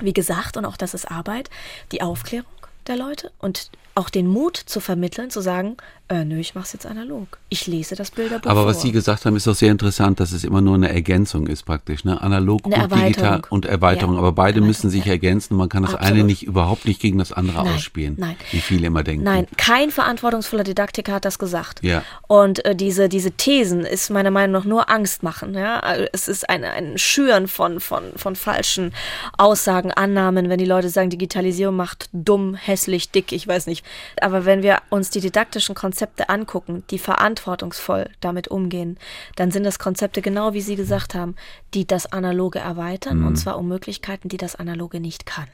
wie 0.00 0.12
gesagt, 0.12 0.56
und 0.56 0.64
auch 0.64 0.76
das 0.76 0.94
ist 0.94 1.10
Arbeit, 1.10 1.50
die 1.92 2.02
Aufklärung 2.02 2.46
der 2.86 2.96
Leute 2.96 3.32
und 3.38 3.70
auch 3.98 4.10
den 4.10 4.28
Mut 4.28 4.56
zu 4.56 4.80
vermitteln, 4.80 5.28
zu 5.30 5.40
sagen, 5.40 5.76
äh, 6.10 6.24
nö, 6.24 6.38
ich 6.38 6.54
mache 6.54 6.64
es 6.64 6.72
jetzt 6.72 6.86
analog. 6.86 7.38
Ich 7.50 7.66
lese 7.66 7.94
das 7.94 8.12
Bilderbuch. 8.12 8.48
Aber 8.48 8.62
vor. 8.62 8.70
was 8.70 8.80
Sie 8.80 8.92
gesagt 8.92 9.26
haben, 9.26 9.36
ist 9.36 9.46
doch 9.46 9.54
sehr 9.54 9.70
interessant, 9.70 10.20
dass 10.20 10.32
es 10.32 10.42
immer 10.42 10.62
nur 10.62 10.74
eine 10.74 10.88
Ergänzung 10.88 11.46
ist 11.48 11.64
praktisch, 11.64 12.04
ne? 12.04 12.22
Analog 12.22 12.64
eine 12.64 12.84
und 12.84 12.94
digital 12.94 13.42
und 13.50 13.66
Erweiterung. 13.66 14.14
Ja, 14.14 14.20
Aber 14.20 14.32
beide 14.32 14.62
müssen 14.62 14.88
sich 14.88 15.04
ja. 15.04 15.12
ergänzen. 15.12 15.56
Man 15.56 15.68
kann 15.68 15.82
das 15.82 15.94
Absolut. 15.94 16.14
eine 16.14 16.24
nicht 16.24 16.44
überhaupt 16.44 16.86
nicht 16.86 17.00
gegen 17.00 17.18
das 17.18 17.32
andere 17.32 17.62
nein, 17.62 17.74
ausspielen. 17.74 18.14
Nein. 18.18 18.36
Wie 18.52 18.60
viele 18.60 18.86
immer 18.86 19.02
denken. 19.02 19.24
Nein, 19.24 19.46
kein 19.58 19.90
verantwortungsvoller 19.90 20.64
Didaktiker 20.64 21.12
hat 21.12 21.26
das 21.26 21.38
gesagt. 21.38 21.82
Ja. 21.82 22.02
Und 22.26 22.64
äh, 22.64 22.74
diese, 22.74 23.10
diese 23.10 23.32
Thesen 23.32 23.84
ist 23.84 24.08
meiner 24.08 24.30
Meinung 24.30 24.52
nach 24.52 24.64
nur 24.64 24.88
Angst 24.88 25.22
machen. 25.22 25.52
Ja? 25.54 25.80
Also 25.80 26.06
es 26.12 26.28
ist 26.28 26.48
ein, 26.48 26.64
ein 26.64 26.96
Schüren 26.96 27.48
von, 27.48 27.80
von, 27.80 28.04
von 28.16 28.34
falschen 28.34 28.94
Aussagen, 29.36 29.92
Annahmen, 29.92 30.48
wenn 30.48 30.58
die 30.58 30.64
Leute 30.64 30.88
sagen, 30.88 31.10
Digitalisierung 31.10 31.76
macht 31.76 32.08
dumm, 32.12 32.54
hässlich, 32.54 33.10
dick, 33.10 33.32
ich 33.32 33.46
weiß 33.46 33.66
nicht. 33.66 33.84
Aber 34.20 34.44
wenn 34.44 34.62
wir 34.62 34.82
uns 34.90 35.10
die 35.10 35.20
didaktischen 35.20 35.74
Konzepte 35.74 36.28
angucken, 36.28 36.84
die 36.90 36.98
verantwortungsvoll 36.98 38.10
damit 38.20 38.48
umgehen, 38.48 38.98
dann 39.36 39.50
sind 39.50 39.64
das 39.64 39.78
Konzepte 39.78 40.22
genau 40.22 40.52
wie 40.54 40.60
Sie 40.60 40.76
gesagt 40.76 41.14
haben, 41.14 41.36
die 41.74 41.86
das 41.86 42.12
Analoge 42.12 42.58
erweitern 42.58 43.20
mhm. 43.20 43.26
und 43.26 43.36
zwar 43.36 43.58
um 43.58 43.68
Möglichkeiten, 43.68 44.28
die 44.28 44.36
das 44.36 44.56
Analoge 44.56 45.00
nicht 45.00 45.26
kann. 45.26 45.48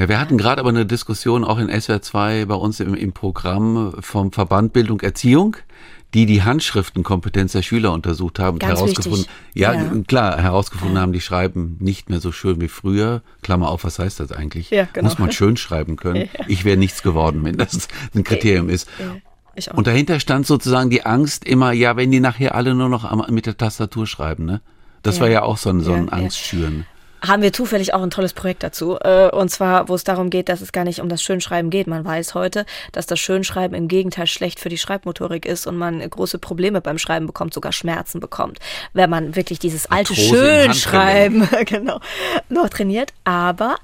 Ja, 0.00 0.08
wir 0.08 0.18
hatten 0.18 0.38
gerade 0.38 0.60
aber 0.60 0.70
eine 0.70 0.86
Diskussion 0.86 1.44
auch 1.44 1.58
in 1.58 1.68
SWR 1.68 2.00
2 2.00 2.46
bei 2.46 2.54
uns 2.54 2.80
im, 2.80 2.94
im 2.94 3.12
Programm 3.12 3.92
vom 4.00 4.32
Verband 4.32 4.72
Bildung 4.72 5.00
Erziehung 5.00 5.58
die 6.14 6.26
die 6.26 6.42
Handschriftenkompetenz 6.42 7.52
der 7.52 7.62
Schüler 7.62 7.92
untersucht 7.92 8.40
haben 8.40 8.54
und 8.54 8.64
herausgefunden, 8.64 9.26
ja, 9.54 9.74
ja, 9.74 9.92
klar, 10.08 10.42
herausgefunden 10.42 10.98
haben, 10.98 11.12
die 11.12 11.20
schreiben 11.20 11.76
nicht 11.78 12.10
mehr 12.10 12.18
so 12.18 12.32
schön 12.32 12.60
wie 12.60 12.66
früher. 12.66 13.22
Klammer 13.42 13.68
auf, 13.68 13.84
was 13.84 14.00
heißt 14.00 14.18
das 14.18 14.32
eigentlich? 14.32 14.70
Ja, 14.70 14.88
genau. 14.92 15.06
Muss 15.06 15.20
man 15.20 15.30
schön 15.30 15.56
schreiben 15.56 15.94
können. 15.94 16.28
Ja. 16.36 16.46
Ich 16.48 16.64
wäre 16.64 16.76
nichts 16.76 17.04
geworden, 17.04 17.44
wenn 17.44 17.58
das 17.58 17.86
ein 18.12 18.24
Kriterium 18.24 18.70
ist. 18.70 18.88
Und 19.72 19.86
dahinter 19.86 20.18
stand 20.18 20.48
sozusagen 20.48 20.90
die 20.90 21.06
Angst 21.06 21.44
immer, 21.44 21.70
ja, 21.70 21.96
wenn 21.96 22.10
die 22.10 22.18
nachher 22.18 22.56
alle 22.56 22.74
nur 22.74 22.88
noch 22.88 23.28
mit 23.28 23.46
der 23.46 23.56
Tastatur 23.56 24.08
schreiben, 24.08 24.46
ne? 24.46 24.60
Das 25.02 25.20
war 25.20 25.28
ja 25.28 25.42
auch 25.42 25.58
so 25.58 25.70
ein, 25.70 25.80
so 25.80 25.92
ein 25.92 26.08
Angstschüren 26.08 26.86
haben 27.26 27.42
wir 27.42 27.52
zufällig 27.52 27.94
auch 27.94 28.02
ein 28.02 28.10
tolles 28.10 28.32
Projekt 28.32 28.62
dazu. 28.62 28.98
Äh, 29.00 29.30
und 29.30 29.50
zwar, 29.50 29.88
wo 29.88 29.94
es 29.94 30.04
darum 30.04 30.30
geht, 30.30 30.48
dass 30.48 30.60
es 30.60 30.72
gar 30.72 30.84
nicht 30.84 31.00
um 31.00 31.08
das 31.08 31.22
Schönschreiben 31.22 31.70
geht. 31.70 31.86
Man 31.86 32.04
weiß 32.04 32.34
heute, 32.34 32.64
dass 32.92 33.06
das 33.06 33.18
Schönschreiben 33.18 33.76
im 33.76 33.88
Gegenteil 33.88 34.26
schlecht 34.26 34.60
für 34.60 34.68
die 34.68 34.78
Schreibmotorik 34.78 35.46
ist 35.46 35.66
und 35.66 35.76
man 35.76 36.00
große 36.08 36.38
Probleme 36.38 36.80
beim 36.80 36.98
Schreiben 36.98 37.26
bekommt, 37.26 37.54
sogar 37.54 37.72
Schmerzen 37.72 38.20
bekommt, 38.20 38.58
wenn 38.92 39.10
man 39.10 39.36
wirklich 39.36 39.58
dieses 39.58 39.90
alte 39.90 40.14
Schönschreiben 40.14 41.48
genau, 41.66 42.00
noch 42.48 42.68
trainiert. 42.68 43.12
Aber 43.24 43.76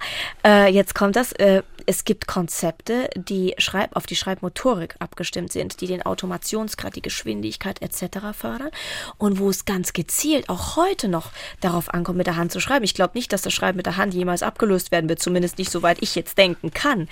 äh, 0.44 0.70
jetzt 0.72 0.94
kommt 0.94 1.16
das, 1.16 1.32
äh, 1.32 1.62
es 1.86 2.04
gibt 2.04 2.26
Konzepte, 2.26 3.08
die 3.14 3.54
Schreib 3.58 3.94
auf 3.94 4.06
die 4.06 4.16
Schreibmotorik 4.16 4.96
abgestimmt 4.98 5.52
sind, 5.52 5.80
die 5.80 5.86
den 5.86 6.04
Automationsgrad, 6.04 6.96
die 6.96 7.02
Geschwindigkeit 7.02 7.80
etc. 7.80 8.18
fördern 8.36 8.70
und 9.18 9.38
wo 9.38 9.48
es 9.48 9.64
ganz 9.64 9.92
gezielt 9.92 10.48
auch 10.48 10.76
heute 10.76 11.08
noch 11.08 11.30
darauf 11.60 11.94
ankommt, 11.94 12.18
mit 12.18 12.26
der 12.26 12.36
Hand 12.36 12.50
zu 12.50 12.60
schreiben. 12.60 12.84
Ich 12.84 12.94
glaube 12.94 13.12
nicht, 13.14 13.25
dass 13.28 13.42
das 13.42 13.52
Schreiben 13.52 13.76
mit 13.76 13.86
der 13.86 13.96
Hand 13.96 14.14
jemals 14.14 14.42
abgelöst 14.42 14.92
werden 14.92 15.08
wird, 15.08 15.20
zumindest 15.20 15.58
nicht 15.58 15.70
soweit 15.70 15.98
ich 16.00 16.14
jetzt 16.14 16.38
denken 16.38 16.72
kann. 16.72 17.08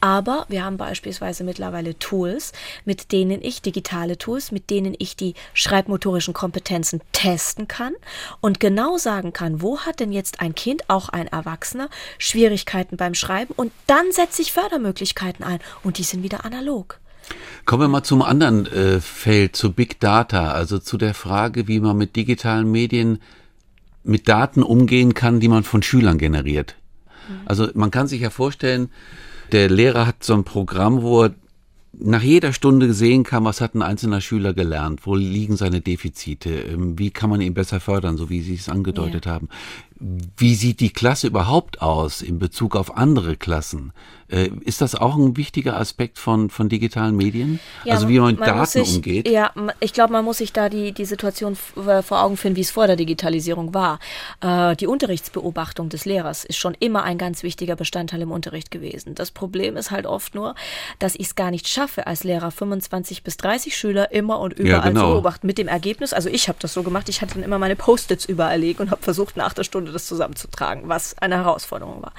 Aber 0.00 0.46
wir 0.48 0.64
haben 0.64 0.76
beispielsweise 0.76 1.44
mittlerweile 1.44 1.98
Tools, 1.98 2.52
mit 2.84 3.12
denen 3.12 3.42
ich 3.42 3.62
digitale 3.62 4.18
Tools, 4.18 4.52
mit 4.52 4.70
denen 4.70 4.94
ich 4.98 5.16
die 5.16 5.34
schreibmotorischen 5.54 6.34
Kompetenzen 6.34 7.00
testen 7.12 7.68
kann 7.68 7.94
und 8.40 8.60
genau 8.60 8.98
sagen 8.98 9.32
kann, 9.32 9.62
wo 9.62 9.80
hat 9.80 10.00
denn 10.00 10.12
jetzt 10.12 10.40
ein 10.40 10.54
Kind, 10.54 10.88
auch 10.88 11.08
ein 11.08 11.26
Erwachsener, 11.26 11.88
Schwierigkeiten 12.18 12.96
beim 12.96 13.14
Schreiben 13.14 13.54
und 13.54 13.72
dann 13.86 14.12
setze 14.12 14.42
ich 14.42 14.52
Fördermöglichkeiten 14.52 15.44
ein 15.44 15.60
und 15.82 15.98
die 15.98 16.02
sind 16.02 16.22
wieder 16.22 16.44
analog. 16.44 17.00
Kommen 17.64 17.82
wir 17.82 17.88
mal 17.88 18.02
zum 18.02 18.22
anderen 18.22 18.66
äh, 18.66 19.00
Feld, 19.00 19.56
zu 19.56 19.72
Big 19.72 20.00
Data, 20.00 20.52
also 20.52 20.78
zu 20.78 20.96
der 20.96 21.14
Frage, 21.14 21.68
wie 21.68 21.80
man 21.80 21.96
mit 21.96 22.16
digitalen 22.16 22.70
Medien 22.70 23.20
mit 24.08 24.28
Daten 24.28 24.62
umgehen 24.62 25.14
kann, 25.14 25.38
die 25.38 25.48
man 25.48 25.62
von 25.62 25.82
Schülern 25.82 26.18
generiert. 26.18 26.76
Also 27.44 27.68
man 27.74 27.90
kann 27.90 28.08
sich 28.08 28.22
ja 28.22 28.30
vorstellen, 28.30 28.88
der 29.52 29.68
Lehrer 29.68 30.06
hat 30.06 30.24
so 30.24 30.34
ein 30.34 30.44
Programm, 30.44 31.02
wo 31.02 31.24
er 31.24 31.34
nach 31.92 32.22
jeder 32.22 32.52
Stunde 32.52 32.92
sehen 32.92 33.24
kann, 33.24 33.44
was 33.44 33.60
hat 33.60 33.74
ein 33.74 33.82
einzelner 33.82 34.20
Schüler 34.20 34.54
gelernt, 34.54 35.00
wo 35.04 35.14
liegen 35.14 35.56
seine 35.56 35.80
Defizite, 35.80 36.50
ähm, 36.50 36.98
wie 36.98 37.10
kann 37.10 37.30
man 37.30 37.40
ihn 37.40 37.54
besser 37.54 37.80
fördern, 37.80 38.16
so 38.16 38.30
wie 38.30 38.40
Sie 38.40 38.54
es 38.54 38.68
angedeutet 38.68 39.26
ja. 39.26 39.32
haben. 39.32 39.48
Wie 40.00 40.54
sieht 40.54 40.80
die 40.80 40.92
Klasse 40.92 41.26
überhaupt 41.26 41.82
aus 41.82 42.22
in 42.22 42.38
Bezug 42.38 42.76
auf 42.76 42.96
andere 42.96 43.36
Klassen? 43.36 43.92
Äh, 44.30 44.50
ist 44.60 44.82
das 44.82 44.94
auch 44.94 45.16
ein 45.16 45.36
wichtiger 45.36 45.80
Aspekt 45.80 46.18
von, 46.18 46.50
von 46.50 46.68
digitalen 46.68 47.16
Medien? 47.16 47.60
Ja, 47.84 47.94
also 47.94 48.08
wie 48.08 48.20
man 48.20 48.34
mit 48.34 48.46
Daten 48.46 48.66
sich, 48.66 48.96
umgeht? 48.96 49.26
Ja, 49.26 49.52
ich 49.80 49.94
glaube, 49.94 50.12
man 50.12 50.24
muss 50.24 50.38
sich 50.38 50.52
da 50.52 50.68
die, 50.68 50.92
die 50.92 51.06
Situation 51.06 51.56
äh, 51.76 52.02
vor 52.02 52.22
Augen 52.22 52.36
finden, 52.36 52.56
wie 52.56 52.60
es 52.60 52.70
vor 52.70 52.86
der 52.86 52.96
Digitalisierung 52.96 53.72
war. 53.72 53.98
Äh, 54.40 54.76
die 54.76 54.86
Unterrichtsbeobachtung 54.86 55.88
des 55.88 56.04
Lehrers 56.04 56.44
ist 56.44 56.58
schon 56.58 56.76
immer 56.78 57.04
ein 57.04 57.16
ganz 57.16 57.42
wichtiger 57.42 57.74
Bestandteil 57.74 58.20
im 58.20 58.30
Unterricht 58.30 58.70
gewesen. 58.70 59.14
Das 59.14 59.30
Problem 59.30 59.76
ist 59.78 59.90
halt 59.90 60.06
oft 60.06 60.34
nur, 60.34 60.54
dass 60.98 61.14
ich 61.14 61.28
es 61.28 61.34
gar 61.34 61.50
nicht 61.50 61.66
schaffe, 61.66 62.06
als 62.06 62.22
Lehrer 62.22 62.50
25 62.50 63.22
bis 63.22 63.38
30 63.38 63.76
Schüler 63.76 64.12
immer 64.12 64.40
und 64.40 64.52
überall 64.52 64.84
ja, 64.84 64.88
genau. 64.88 65.00
zu 65.00 65.06
beobachten. 65.14 65.46
Mit 65.46 65.56
dem 65.56 65.68
Ergebnis, 65.68 66.12
also 66.12 66.28
ich 66.28 66.48
habe 66.48 66.58
das 66.60 66.74
so 66.74 66.82
gemacht, 66.82 67.08
ich 67.08 67.22
hatte 67.22 67.34
dann 67.34 67.42
immer 67.42 67.58
meine 67.58 67.76
Post-its 67.76 68.26
überall 68.26 68.60
liegen 68.60 68.82
und 68.82 68.90
habe 68.90 69.02
versucht, 69.02 69.38
nach 69.38 69.54
der 69.54 69.64
Stunde 69.64 69.87
das 69.92 70.06
zusammenzutragen, 70.06 70.88
was 70.88 71.16
eine 71.18 71.36
Herausforderung 71.36 72.02
war. 72.02 72.12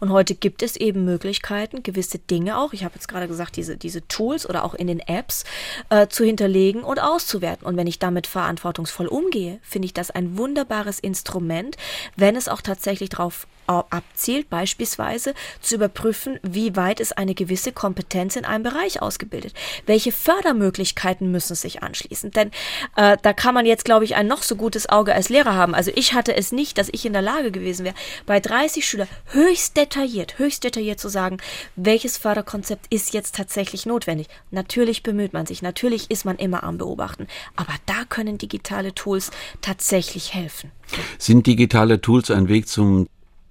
Und 0.00 0.10
heute 0.10 0.34
gibt 0.34 0.62
es 0.62 0.76
eben 0.76 1.04
Möglichkeiten, 1.04 1.20
Möglichkeiten, 1.20 1.82
gewisse 1.82 2.18
Dinge 2.18 2.58
auch, 2.58 2.72
ich 2.72 2.84
habe 2.84 2.94
jetzt 2.94 3.08
gerade 3.08 3.28
gesagt, 3.28 3.56
diese, 3.56 3.76
diese 3.76 4.06
Tools 4.08 4.48
oder 4.48 4.64
auch 4.64 4.74
in 4.74 4.86
den 4.86 5.00
Apps 5.00 5.44
äh, 5.88 6.08
zu 6.08 6.24
hinterlegen 6.24 6.82
und 6.82 7.00
auszuwerten. 7.00 7.66
Und 7.66 7.76
wenn 7.76 7.86
ich 7.86 7.98
damit 7.98 8.26
verantwortungsvoll 8.26 9.06
umgehe, 9.06 9.58
finde 9.62 9.86
ich 9.86 9.94
das 9.94 10.10
ein 10.10 10.36
wunderbares 10.36 10.98
Instrument, 10.98 11.76
wenn 12.16 12.36
es 12.36 12.48
auch 12.48 12.62
tatsächlich 12.62 13.10
darauf 13.10 13.46
abzielt, 13.70 14.50
beispielsweise 14.50 15.34
zu 15.60 15.76
überprüfen, 15.76 16.38
wie 16.42 16.76
weit 16.76 17.00
ist 17.00 17.16
eine 17.16 17.34
gewisse 17.34 17.72
Kompetenz 17.72 18.36
in 18.36 18.44
einem 18.44 18.64
Bereich 18.64 19.00
ausgebildet. 19.00 19.54
Welche 19.86 20.12
Fördermöglichkeiten 20.12 21.30
müssen 21.30 21.54
sich 21.54 21.82
anschließen? 21.82 22.30
Denn 22.32 22.50
äh, 22.96 23.16
da 23.22 23.32
kann 23.32 23.54
man 23.54 23.66
jetzt, 23.66 23.84
glaube 23.84 24.04
ich, 24.04 24.16
ein 24.16 24.26
noch 24.26 24.42
so 24.42 24.56
gutes 24.56 24.88
Auge 24.88 25.14
als 25.14 25.28
Lehrer 25.28 25.54
haben. 25.54 25.74
Also 25.74 25.90
ich 25.94 26.14
hatte 26.14 26.36
es 26.36 26.52
nicht, 26.52 26.78
dass 26.78 26.88
ich 26.90 27.06
in 27.06 27.12
der 27.12 27.22
Lage 27.22 27.50
gewesen 27.50 27.84
wäre, 27.84 27.94
bei 28.26 28.40
30 28.40 28.86
Schülern 28.86 29.08
höchst 29.26 29.76
detailliert, 29.76 30.38
höchst 30.38 30.64
detailliert 30.64 31.00
zu 31.00 31.08
sagen, 31.08 31.38
welches 31.76 32.18
Förderkonzept 32.18 32.86
ist 32.90 33.14
jetzt 33.14 33.34
tatsächlich 33.36 33.86
notwendig. 33.86 34.28
Natürlich 34.50 35.02
bemüht 35.02 35.32
man 35.32 35.46
sich, 35.46 35.62
natürlich 35.62 36.10
ist 36.10 36.24
man 36.24 36.36
immer 36.36 36.64
am 36.64 36.78
Beobachten, 36.78 37.26
aber 37.56 37.74
da 37.86 38.04
können 38.08 38.38
digitale 38.38 38.94
Tools 38.94 39.30
tatsächlich 39.60 40.34
helfen. 40.34 40.72
Sind 41.18 41.46
digitale 41.46 42.00
Tools 42.00 42.30
ein 42.30 42.48
Weg 42.48 42.68
zum 42.68 43.08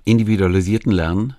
individualisierten 0.10 0.91
Lernen? 0.91 1.36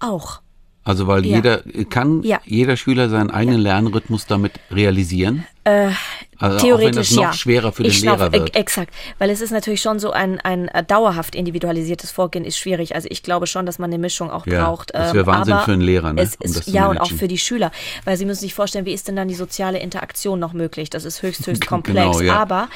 Auch. 0.00 0.40
Also 0.84 1.06
weil 1.06 1.24
ja. 1.24 1.36
jeder 1.36 1.62
kann 1.88 2.22
ja. 2.22 2.40
jeder 2.44 2.76
Schüler 2.76 3.08
seinen 3.08 3.30
eigenen 3.30 3.60
ja. 3.62 3.74
Lernrhythmus 3.74 4.26
damit 4.26 4.52
realisieren? 4.70 5.44
Äh, 5.64 5.90
also 6.38 6.58
Theoretisch 6.58 7.12
auch 7.12 7.16
wenn 7.16 7.16
noch 7.16 7.22
ja. 7.22 7.32
schwerer 7.34 7.72
für 7.72 7.84
ich 7.84 8.00
den 8.00 8.10
Lehrer 8.10 8.24
noch, 8.26 8.32
wird. 8.32 8.56
Exakt, 8.56 8.92
weil 9.18 9.30
es 9.30 9.40
ist 9.40 9.52
natürlich 9.52 9.80
schon 9.80 10.00
so 10.00 10.10
ein, 10.10 10.40
ein 10.40 10.68
dauerhaft 10.88 11.36
individualisiertes 11.36 12.10
Vorgehen 12.10 12.44
ist 12.44 12.58
schwierig. 12.58 12.96
Also 12.96 13.06
ich 13.12 13.22
glaube 13.22 13.46
schon, 13.46 13.64
dass 13.64 13.78
man 13.78 13.90
eine 13.90 13.98
Mischung 13.98 14.28
auch 14.28 14.44
ja, 14.46 14.64
braucht. 14.64 14.92
Das 14.92 15.14
wäre 15.14 15.20
ähm, 15.20 15.26
Wahnsinn 15.26 15.58
für 15.58 15.72
einen 15.72 15.82
Lehrer, 15.82 16.12
ne? 16.12 16.20
Es 16.20 16.34
ist, 16.34 16.66
um 16.66 16.74
ja, 16.74 16.88
und 16.88 16.98
auch 16.98 17.12
für 17.12 17.28
die 17.28 17.38
Schüler. 17.38 17.70
Weil 18.04 18.16
sie 18.16 18.24
müssen 18.24 18.40
sich 18.40 18.54
vorstellen, 18.54 18.86
wie 18.86 18.92
ist 18.92 19.06
denn 19.06 19.14
dann 19.14 19.28
die 19.28 19.36
soziale 19.36 19.78
Interaktion 19.78 20.40
noch 20.40 20.52
möglich? 20.52 20.90
Das 20.90 21.04
ist 21.04 21.22
höchst, 21.22 21.46
höchst 21.46 21.64
komplex. 21.68 22.18
Genau, 22.18 22.20
ja. 22.20 22.34
Aber 22.34 22.68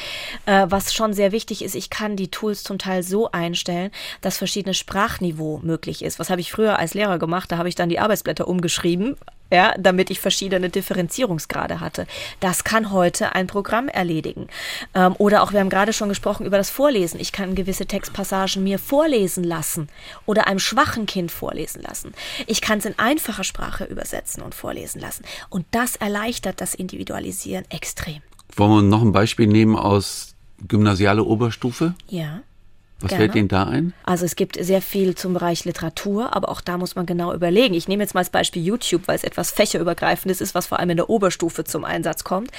äh, 0.46 0.66
was 0.68 0.94
schon 0.94 1.12
sehr 1.12 1.32
wichtig 1.32 1.64
ist, 1.64 1.74
ich 1.74 1.90
kann 1.90 2.14
die 2.14 2.28
Tools 2.28 2.62
zum 2.62 2.78
Teil 2.78 3.02
so 3.02 3.32
einstellen, 3.32 3.90
dass 4.20 4.38
verschiedenes 4.38 4.76
Sprachniveau 4.76 5.58
möglich 5.64 6.04
ist. 6.04 6.20
Was 6.20 6.30
habe 6.30 6.40
ich 6.40 6.52
früher 6.52 6.78
als 6.78 6.94
Lehrer 6.94 7.18
gemacht? 7.18 7.50
Da 7.50 7.58
habe 7.58 7.68
ich 7.68 7.74
dann 7.74 7.88
die 7.88 7.98
Arbeitsblätter 7.98 8.46
umgeschrieben 8.46 9.16
ja, 9.50 9.74
damit 9.78 10.10
ich 10.10 10.20
verschiedene 10.20 10.70
Differenzierungsgrade 10.70 11.80
hatte. 11.80 12.06
Das 12.40 12.64
kann 12.64 12.92
heute 12.92 13.34
ein 13.34 13.46
Programm 13.46 13.88
erledigen. 13.88 14.48
Ähm, 14.94 15.14
oder 15.18 15.42
auch, 15.42 15.52
wir 15.52 15.60
haben 15.60 15.70
gerade 15.70 15.92
schon 15.92 16.08
gesprochen 16.08 16.46
über 16.46 16.56
das 16.56 16.70
Vorlesen. 16.70 17.20
Ich 17.20 17.32
kann 17.32 17.54
gewisse 17.54 17.86
Textpassagen 17.86 18.62
mir 18.62 18.78
vorlesen 18.78 19.44
lassen 19.44 19.88
oder 20.26 20.46
einem 20.46 20.58
schwachen 20.58 21.06
Kind 21.06 21.30
vorlesen 21.30 21.82
lassen. 21.82 22.12
Ich 22.46 22.60
kann 22.60 22.78
es 22.78 22.84
in 22.84 22.98
einfacher 22.98 23.44
Sprache 23.44 23.84
übersetzen 23.84 24.42
und 24.42 24.54
vorlesen 24.54 25.00
lassen. 25.00 25.24
Und 25.48 25.66
das 25.70 25.96
erleichtert 25.96 26.60
das 26.60 26.74
Individualisieren 26.74 27.64
extrem. 27.70 28.22
Wollen 28.54 28.70
wir 28.70 28.82
noch 28.82 29.02
ein 29.02 29.12
Beispiel 29.12 29.46
nehmen 29.46 29.76
aus 29.76 30.34
gymnasiale 30.66 31.24
Oberstufe? 31.24 31.94
Ja. 32.08 32.40
Was 33.00 33.10
Gerne. 33.10 33.24
fällt 33.24 33.36
Ihnen 33.36 33.48
da 33.48 33.64
ein? 33.64 33.92
Also 34.04 34.24
es 34.24 34.36
gibt 34.36 34.56
sehr 34.58 34.80
viel 34.80 35.14
zum 35.14 35.34
Bereich 35.34 35.66
Literatur, 35.66 36.34
aber 36.34 36.48
auch 36.48 36.62
da 36.62 36.78
muss 36.78 36.96
man 36.96 37.04
genau 37.04 37.34
überlegen. 37.34 37.74
Ich 37.74 37.88
nehme 37.88 38.02
jetzt 38.02 38.14
mal 38.14 38.20
als 38.20 38.30
Beispiel 38.30 38.64
YouTube, 38.64 39.02
weil 39.06 39.16
es 39.16 39.24
etwas 39.24 39.50
fächerübergreifendes 39.50 40.40
ist, 40.40 40.54
was 40.54 40.66
vor 40.66 40.78
allem 40.78 40.88
in 40.90 40.96
der 40.96 41.10
Oberstufe 41.10 41.64
zum 41.64 41.84
Einsatz 41.84 42.24
kommt. 42.24 42.50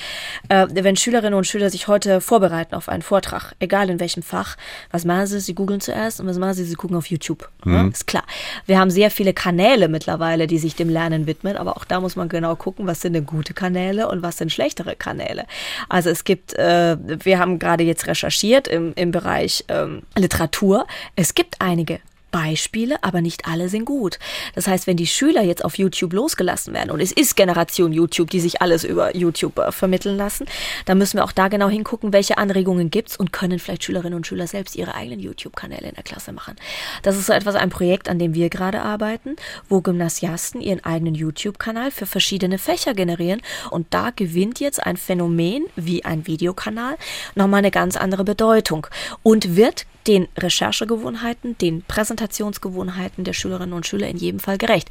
Äh, 0.50 0.68
wenn 0.70 0.96
Schülerinnen 0.96 1.34
und 1.34 1.48
Schüler 1.48 1.72
sich 1.72 1.88
heute 1.88 2.22
vorbereiten 2.22 2.76
auf 2.76 2.88
einen 2.88 3.02
Vortrag, 3.02 3.54
egal 3.60 3.90
in 3.90 4.00
welchem 4.00 4.22
Fach, 4.22 4.58
was 4.92 5.06
machen 5.06 5.26
sie? 5.26 5.40
Sie 5.40 5.56
googeln 5.56 5.82
zuerst 5.82 6.20
und 6.20 6.28
was 6.28 6.38
machen 6.38 6.54
sie? 6.54 6.66
Sie 6.66 6.76
gucken 6.76 6.98
auf 6.98 7.08
YouTube. 7.08 7.50
Mhm. 7.66 7.74
Ja, 7.74 7.88
ist 7.88 8.06
klar. 8.06 8.24
Wir 8.68 8.78
haben 8.78 8.92
sehr 8.92 9.10
viele 9.10 9.34
Kanäle 9.34 9.88
mittlerweile, 9.88 10.46
die 10.46 10.60
sich 10.60 10.76
dem 10.76 10.90
Lernen 10.90 11.26
widmen, 11.26 11.58
aber 11.58 11.78
auch 11.78 11.86
da 11.86 12.00
muss 12.00 12.16
man 12.16 12.30
genau 12.30 12.56
gucken, 12.56 12.86
was 12.86 13.02
sind 13.02 13.14
denn 13.14 13.26
gute 13.26 13.56
Kanäle 13.56 14.08
und 14.08 14.22
was 14.22 14.38
sind 14.38 14.52
schlechtere 14.52 14.96
Kanäle. 14.96 15.46
Also 15.90 16.12
es 16.12 16.26
gibt, 16.26 16.54
äh, 16.54 16.96
wir 17.00 17.40
haben 17.40 17.58
gerade 17.58 17.84
jetzt 17.84 18.06
recherchiert 18.06 18.68
im, 18.68 18.94
im 18.96 19.10
Bereich 19.10 19.66
ähm, 19.70 20.04
Literatur. 20.28 20.86
Es 21.16 21.36
gibt 21.36 21.56
einige 21.60 22.02
Beispiele, 22.32 23.04
aber 23.04 23.22
nicht 23.22 23.48
alle 23.48 23.70
sind 23.70 23.86
gut. 23.86 24.20
Das 24.56 24.68
heißt, 24.68 24.88
wenn 24.88 24.98
die 24.98 25.08
Schüler 25.08 25.44
jetzt 25.44 25.64
auf 25.64 25.78
YouTube 25.78 26.14
losgelassen 26.14 26.74
werden, 26.74 26.92
und 26.92 27.00
es 27.00 27.12
ist 27.12 27.36
Generation 27.36 27.94
YouTube, 27.94 28.30
die 28.30 28.40
sich 28.40 28.62
alles 28.62 28.84
über 28.84 29.16
YouTube 29.16 29.58
äh, 29.60 29.72
vermitteln 29.72 30.18
lassen, 30.18 30.46
dann 30.86 30.98
müssen 30.98 31.18
wir 31.18 31.24
auch 31.24 31.32
da 31.32 31.48
genau 31.48 31.70
hingucken, 31.70 32.14
welche 32.14 32.38
Anregungen 32.38 32.92
gibt's 32.92 33.18
und 33.18 33.32
können 33.32 33.60
vielleicht 33.60 33.84
Schülerinnen 33.84 34.16
und 34.16 34.28
Schüler 34.28 34.48
selbst 34.48 34.76
ihre 34.76 34.96
eigenen 34.96 35.20
YouTube-Kanäle 35.20 35.88
in 35.90 35.96
der 35.96 36.04
Klasse 36.04 36.32
machen. 36.32 36.56
Das 37.04 37.18
ist 37.18 37.28
so 37.28 37.34
etwas, 37.34 37.56
ein 37.56 37.70
Projekt, 37.70 38.10
an 38.10 38.20
dem 38.20 38.34
wir 38.34 38.50
gerade 38.50 38.82
arbeiten, 38.82 39.36
wo 39.70 39.82
Gymnasiasten 39.82 40.62
ihren 40.62 40.84
eigenen 40.84 41.16
YouTube-Kanal 41.16 41.92
für 41.92 42.06
verschiedene 42.06 42.58
Fächer 42.58 42.94
generieren. 42.94 43.42
Und 43.72 43.88
da 43.92 44.12
gewinnt 44.12 44.60
jetzt 44.60 44.84
ein 44.84 44.98
Phänomen 44.98 45.66
wie 45.76 46.06
ein 46.06 46.28
Videokanal 46.28 46.98
nochmal 47.36 47.60
eine 47.60 47.72
ganz 47.72 47.96
andere 47.96 48.24
Bedeutung 48.24 48.88
und 49.24 49.56
wird 49.56 49.86
den 50.08 50.28
Recherchegewohnheiten, 50.38 51.58
den 51.58 51.82
Präsentationsgewohnheiten 52.18 53.24
der 53.24 53.34
Schülerinnen 53.34 53.74
und 53.74 53.86
Schüler 53.86 54.08
in 54.08 54.18
jedem 54.18 54.40
Fall 54.40 54.58
gerecht. 54.58 54.90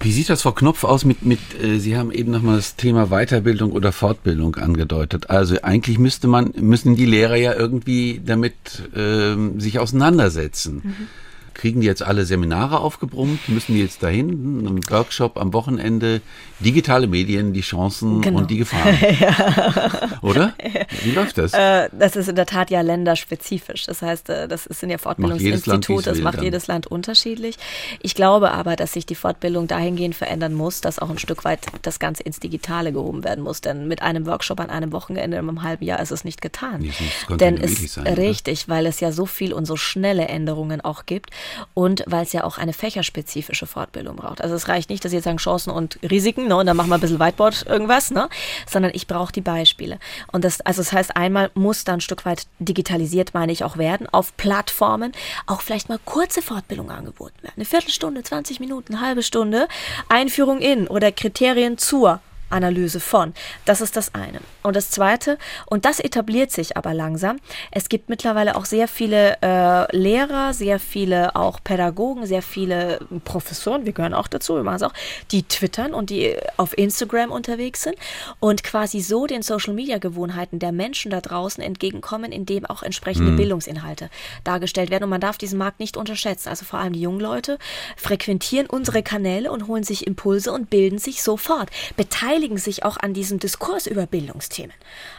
Wie 0.00 0.10
sieht 0.10 0.30
das, 0.30 0.42
Frau 0.42 0.52
Knopf, 0.52 0.84
aus 0.84 1.04
mit, 1.04 1.22
mit 1.24 1.38
äh, 1.62 1.78
Sie 1.78 1.96
haben 1.96 2.10
eben 2.10 2.32
nochmal 2.32 2.56
das 2.56 2.76
Thema 2.76 3.08
Weiterbildung 3.08 3.72
oder 3.72 3.92
Fortbildung 3.92 4.56
angedeutet. 4.56 5.30
Also 5.30 5.56
eigentlich 5.62 5.98
müsste 5.98 6.28
man, 6.28 6.52
müssen 6.56 6.96
die 6.96 7.06
Lehrer 7.06 7.36
ja 7.36 7.54
irgendwie 7.54 8.20
damit 8.24 8.54
äh, 8.96 9.36
sich 9.58 9.78
auseinandersetzen. 9.78 10.80
Mhm. 10.82 11.08
Kriegen 11.54 11.80
die 11.80 11.86
jetzt 11.86 12.02
alle 12.02 12.24
Seminare 12.24 12.80
aufgebrummt? 12.80 13.48
Müssen 13.48 13.74
die 13.74 13.82
jetzt 13.82 14.02
dahin? 14.02 14.66
Ein 14.66 14.80
Workshop 14.90 15.36
am 15.36 15.52
Wochenende? 15.52 16.20
Digitale 16.60 17.06
Medien, 17.06 17.52
die 17.52 17.60
Chancen 17.60 18.20
genau. 18.20 18.38
und 18.38 18.50
die 18.50 18.58
Gefahren. 18.58 18.96
ja. 19.20 20.18
Oder? 20.22 20.54
Wie 21.02 21.10
läuft 21.10 21.38
das? 21.38 21.52
Äh, 21.52 21.88
das 21.92 22.16
ist 22.16 22.28
in 22.28 22.36
der 22.36 22.46
Tat 22.46 22.70
ja 22.70 22.80
länderspezifisch. 22.80 23.84
Das 23.86 24.02
heißt, 24.02 24.30
äh, 24.30 24.48
das 24.48 24.64
sind 24.64 24.90
ja 24.90 24.98
Fortbildungsinstitute, 24.98 26.10
das 26.10 26.20
macht 26.20 26.42
jedes 26.42 26.66
Land 26.66 26.86
unterschiedlich. 26.86 27.56
Ich 28.00 28.14
glaube 28.14 28.52
aber, 28.52 28.76
dass 28.76 28.92
sich 28.92 29.06
die 29.06 29.14
Fortbildung 29.14 29.66
dahingehend 29.66 30.14
verändern 30.14 30.54
muss, 30.54 30.80
dass 30.80 30.98
auch 30.98 31.10
ein 31.10 31.18
Stück 31.18 31.44
weit 31.44 31.60
das 31.82 31.98
Ganze 31.98 32.22
ins 32.22 32.40
Digitale 32.40 32.92
gehoben 32.92 33.24
werden 33.24 33.42
muss. 33.42 33.60
Denn 33.60 33.88
mit 33.88 34.02
einem 34.02 34.26
Workshop 34.26 34.60
an 34.60 34.70
einem 34.70 34.92
Wochenende 34.92 35.36
in 35.36 35.48
einem 35.48 35.62
halben 35.62 35.84
Jahr 35.84 36.00
ist 36.00 36.12
es 36.12 36.24
nicht 36.24 36.40
getan. 36.40 36.80
Nee, 36.80 37.36
Denn 37.36 37.58
es 37.58 37.94
sein, 37.94 38.06
richtig, 38.06 38.64
oder? 38.66 38.76
weil 38.76 38.86
es 38.86 39.00
ja 39.00 39.12
so 39.12 39.26
viel 39.26 39.52
und 39.52 39.66
so 39.66 39.76
schnelle 39.76 40.26
Änderungen 40.28 40.80
auch 40.80 41.06
gibt 41.06 41.30
und 41.74 42.04
weil 42.06 42.22
es 42.22 42.32
ja 42.32 42.44
auch 42.44 42.58
eine 42.58 42.72
fächerspezifische 42.72 43.66
Fortbildung 43.66 44.16
braucht. 44.16 44.40
Also 44.40 44.54
es 44.54 44.68
reicht 44.68 44.90
nicht, 44.90 45.04
dass 45.04 45.10
Sie 45.10 45.16
jetzt 45.16 45.24
sagen 45.24 45.38
Chancen 45.38 45.70
und 45.70 45.98
Risiken, 46.02 46.48
ne, 46.48 46.56
und 46.56 46.66
dann 46.66 46.76
machen 46.76 46.90
wir 46.90 46.96
ein 46.96 47.00
bisschen 47.00 47.20
Whiteboard 47.20 47.66
irgendwas, 47.66 48.10
ne, 48.10 48.28
sondern 48.68 48.92
ich 48.94 49.06
brauche 49.06 49.32
die 49.32 49.40
Beispiele. 49.40 49.98
Und 50.30 50.44
das, 50.44 50.60
also 50.60 50.82
das 50.82 50.92
heißt, 50.92 51.16
einmal 51.16 51.50
muss 51.54 51.84
dann 51.84 51.96
ein 51.96 52.00
Stück 52.00 52.24
weit 52.24 52.46
digitalisiert, 52.58 53.34
meine 53.34 53.52
ich, 53.52 53.64
auch 53.64 53.76
werden, 53.76 54.08
auf 54.08 54.36
Plattformen, 54.36 55.12
auch 55.46 55.60
vielleicht 55.60 55.88
mal 55.88 56.00
kurze 56.04 56.42
Fortbildungen 56.42 56.94
angeboten 56.94 57.42
werden. 57.42 57.54
Eine 57.56 57.64
Viertelstunde, 57.64 58.22
20 58.22 58.60
Minuten, 58.60 58.94
eine 58.94 59.06
halbe 59.06 59.22
Stunde, 59.22 59.68
Einführung 60.08 60.60
in 60.60 60.88
oder 60.88 61.12
Kriterien 61.12 61.78
zur 61.78 62.20
Analyse 62.52 63.00
von. 63.00 63.34
Das 63.64 63.80
ist 63.80 63.96
das 63.96 64.14
eine. 64.14 64.40
Und 64.62 64.76
das 64.76 64.90
zweite, 64.90 65.38
und 65.66 65.84
das 65.84 66.00
etabliert 66.00 66.50
sich 66.50 66.76
aber 66.76 66.94
langsam, 66.94 67.38
es 67.70 67.88
gibt 67.88 68.08
mittlerweile 68.08 68.56
auch 68.56 68.64
sehr 68.64 68.88
viele 68.88 69.36
äh, 69.42 69.96
Lehrer, 69.96 70.54
sehr 70.54 70.78
viele 70.78 71.34
auch 71.36 71.60
Pädagogen, 71.62 72.26
sehr 72.26 72.42
viele 72.42 73.00
Professoren, 73.24 73.86
wir 73.86 73.92
gehören 73.92 74.14
auch 74.14 74.28
dazu, 74.28 74.54
wir 74.54 74.62
machen 74.62 74.76
es 74.76 74.82
auch, 74.82 74.92
die 75.30 75.42
twittern 75.42 75.94
und 75.94 76.10
die 76.10 76.36
auf 76.56 76.76
Instagram 76.76 77.30
unterwegs 77.30 77.82
sind 77.82 77.96
und 78.40 78.62
quasi 78.62 79.00
so 79.00 79.26
den 79.26 79.42
Social-Media-Gewohnheiten 79.42 80.58
der 80.58 80.72
Menschen 80.72 81.10
da 81.10 81.20
draußen 81.20 81.62
entgegenkommen, 81.62 82.32
indem 82.32 82.66
auch 82.66 82.82
entsprechende 82.82 83.32
mhm. 83.32 83.36
Bildungsinhalte 83.36 84.10
dargestellt 84.44 84.90
werden. 84.90 85.04
Und 85.04 85.10
man 85.10 85.20
darf 85.20 85.38
diesen 85.38 85.58
Markt 85.58 85.80
nicht 85.80 85.96
unterschätzen. 85.96 86.48
Also 86.48 86.64
vor 86.64 86.78
allem 86.78 86.92
die 86.92 87.00
jungen 87.00 87.20
Leute 87.20 87.58
frequentieren 87.96 88.66
unsere 88.66 89.02
Kanäle 89.02 89.50
und 89.50 89.66
holen 89.68 89.84
sich 89.84 90.06
Impulse 90.06 90.52
und 90.52 90.70
bilden 90.70 90.98
sich 90.98 91.22
sofort. 91.22 91.70
Beteiligen 91.96 92.41
beteiligen 92.42 92.58
sich 92.58 92.84
auch 92.84 92.96
an 92.96 93.14
diesem 93.14 93.38
Diskurs 93.38 93.86
über 93.86 94.06
Bildungsthemen. 94.06 94.74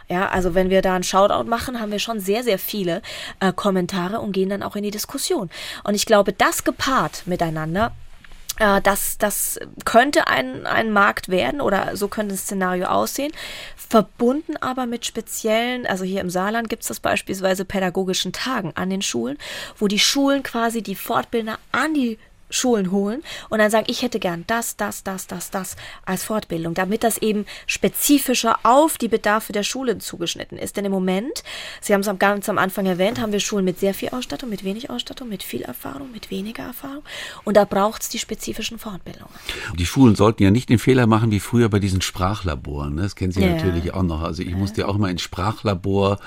Ja, 0.09 0.27
also 0.27 0.55
wenn 0.55 0.69
wir 0.69 0.81
da 0.81 0.95
einen 0.95 1.05
Shoutout 1.05 1.49
machen, 1.49 1.79
haben 1.79 1.91
wir 1.91 1.99
schon 1.99 2.19
sehr, 2.19 2.43
sehr 2.43 2.59
viele 2.59 3.01
äh, 3.39 3.53
Kommentare 3.53 4.19
und 4.19 4.33
gehen 4.33 4.49
dann 4.49 4.61
auch 4.61 4.75
in 4.75 4.83
die 4.83 4.91
Diskussion. 4.91 5.49
Und 5.85 5.95
ich 5.95 6.05
glaube, 6.05 6.33
das 6.33 6.65
gepaart 6.65 7.23
miteinander 7.25 7.93
äh, 8.59 8.81
das, 8.81 9.17
das 9.17 9.57
könnte 9.85 10.27
ein, 10.27 10.65
ein 10.65 10.91
Markt 10.91 11.29
werden 11.29 11.61
oder 11.61 11.95
so 11.95 12.09
könnte 12.09 12.35
ein 12.35 12.37
Szenario 12.37 12.87
aussehen, 12.87 13.31
verbunden 13.77 14.57
aber 14.57 14.85
mit 14.85 15.05
speziellen, 15.05 15.87
also 15.87 16.03
hier 16.03 16.19
im 16.19 16.29
Saarland 16.29 16.69
gibt 16.69 16.81
es 16.81 16.89
das 16.89 16.99
beispielsweise 16.99 17.63
pädagogischen 17.63 18.33
Tagen 18.33 18.73
an 18.75 18.89
den 18.89 19.01
Schulen, 19.01 19.37
wo 19.77 19.87
die 19.87 19.99
Schulen 19.99 20.43
quasi 20.43 20.81
die 20.81 20.95
Fortbildner 20.95 21.57
an 21.71 21.93
die 21.93 22.19
Schulen 22.53 22.91
holen 22.91 23.23
und 23.49 23.59
dann 23.59 23.71
sagen, 23.71 23.85
ich 23.89 24.01
hätte 24.01 24.19
gern 24.19 24.43
das, 24.47 24.77
das, 24.77 25.03
das, 25.03 25.27
das, 25.27 25.51
das 25.51 25.75
als 26.05 26.23
Fortbildung, 26.23 26.73
damit 26.73 27.03
das 27.03 27.17
eben 27.17 27.45
spezifischer 27.67 28.59
auf 28.63 28.97
die 28.97 29.07
Bedarfe 29.07 29.53
der 29.53 29.63
Schulen 29.63 29.99
zugeschnitten 29.99 30.57
ist. 30.57 30.77
Denn 30.77 30.85
im 30.85 30.91
Moment, 30.91 31.43
Sie 31.81 31.93
haben 31.93 32.01
es 32.01 32.09
ganz 32.19 32.47
am 32.47 32.57
Anfang 32.57 32.85
erwähnt, 32.85 33.19
haben 33.19 33.31
wir 33.31 33.39
Schulen 33.39 33.65
mit 33.65 33.79
sehr 33.79 33.93
viel 33.93 34.09
Ausstattung, 34.09 34.49
mit 34.49 34.63
wenig 34.63 34.89
Ausstattung, 34.89 35.29
mit 35.29 35.43
viel 35.43 35.63
Erfahrung, 35.63 36.11
mit 36.11 36.29
weniger 36.29 36.63
Erfahrung 36.63 37.03
und 37.43 37.57
da 37.57 37.65
braucht 37.65 38.03
es 38.03 38.09
die 38.09 38.19
spezifischen 38.19 38.77
Fortbildungen. 38.77 39.33
Die 39.77 39.85
Schulen 39.85 40.15
sollten 40.15 40.43
ja 40.43 40.51
nicht 40.51 40.69
den 40.69 40.79
Fehler 40.79 41.07
machen 41.07 41.31
wie 41.31 41.39
früher 41.39 41.69
bei 41.69 41.79
diesen 41.79 42.01
Sprachlaboren. 42.01 42.95
Ne? 42.95 43.01
Das 43.01 43.15
kennen 43.15 43.31
Sie 43.31 43.41
ja. 43.41 43.55
natürlich 43.55 43.93
auch 43.93 44.03
noch. 44.03 44.21
Also 44.21 44.43
ich 44.43 44.51
ja. 44.51 44.57
musste 44.57 44.81
ja 44.81 44.87
auch 44.87 44.95
immer 44.95 45.09
ins 45.09 45.21
Sprachlabor 45.21 46.19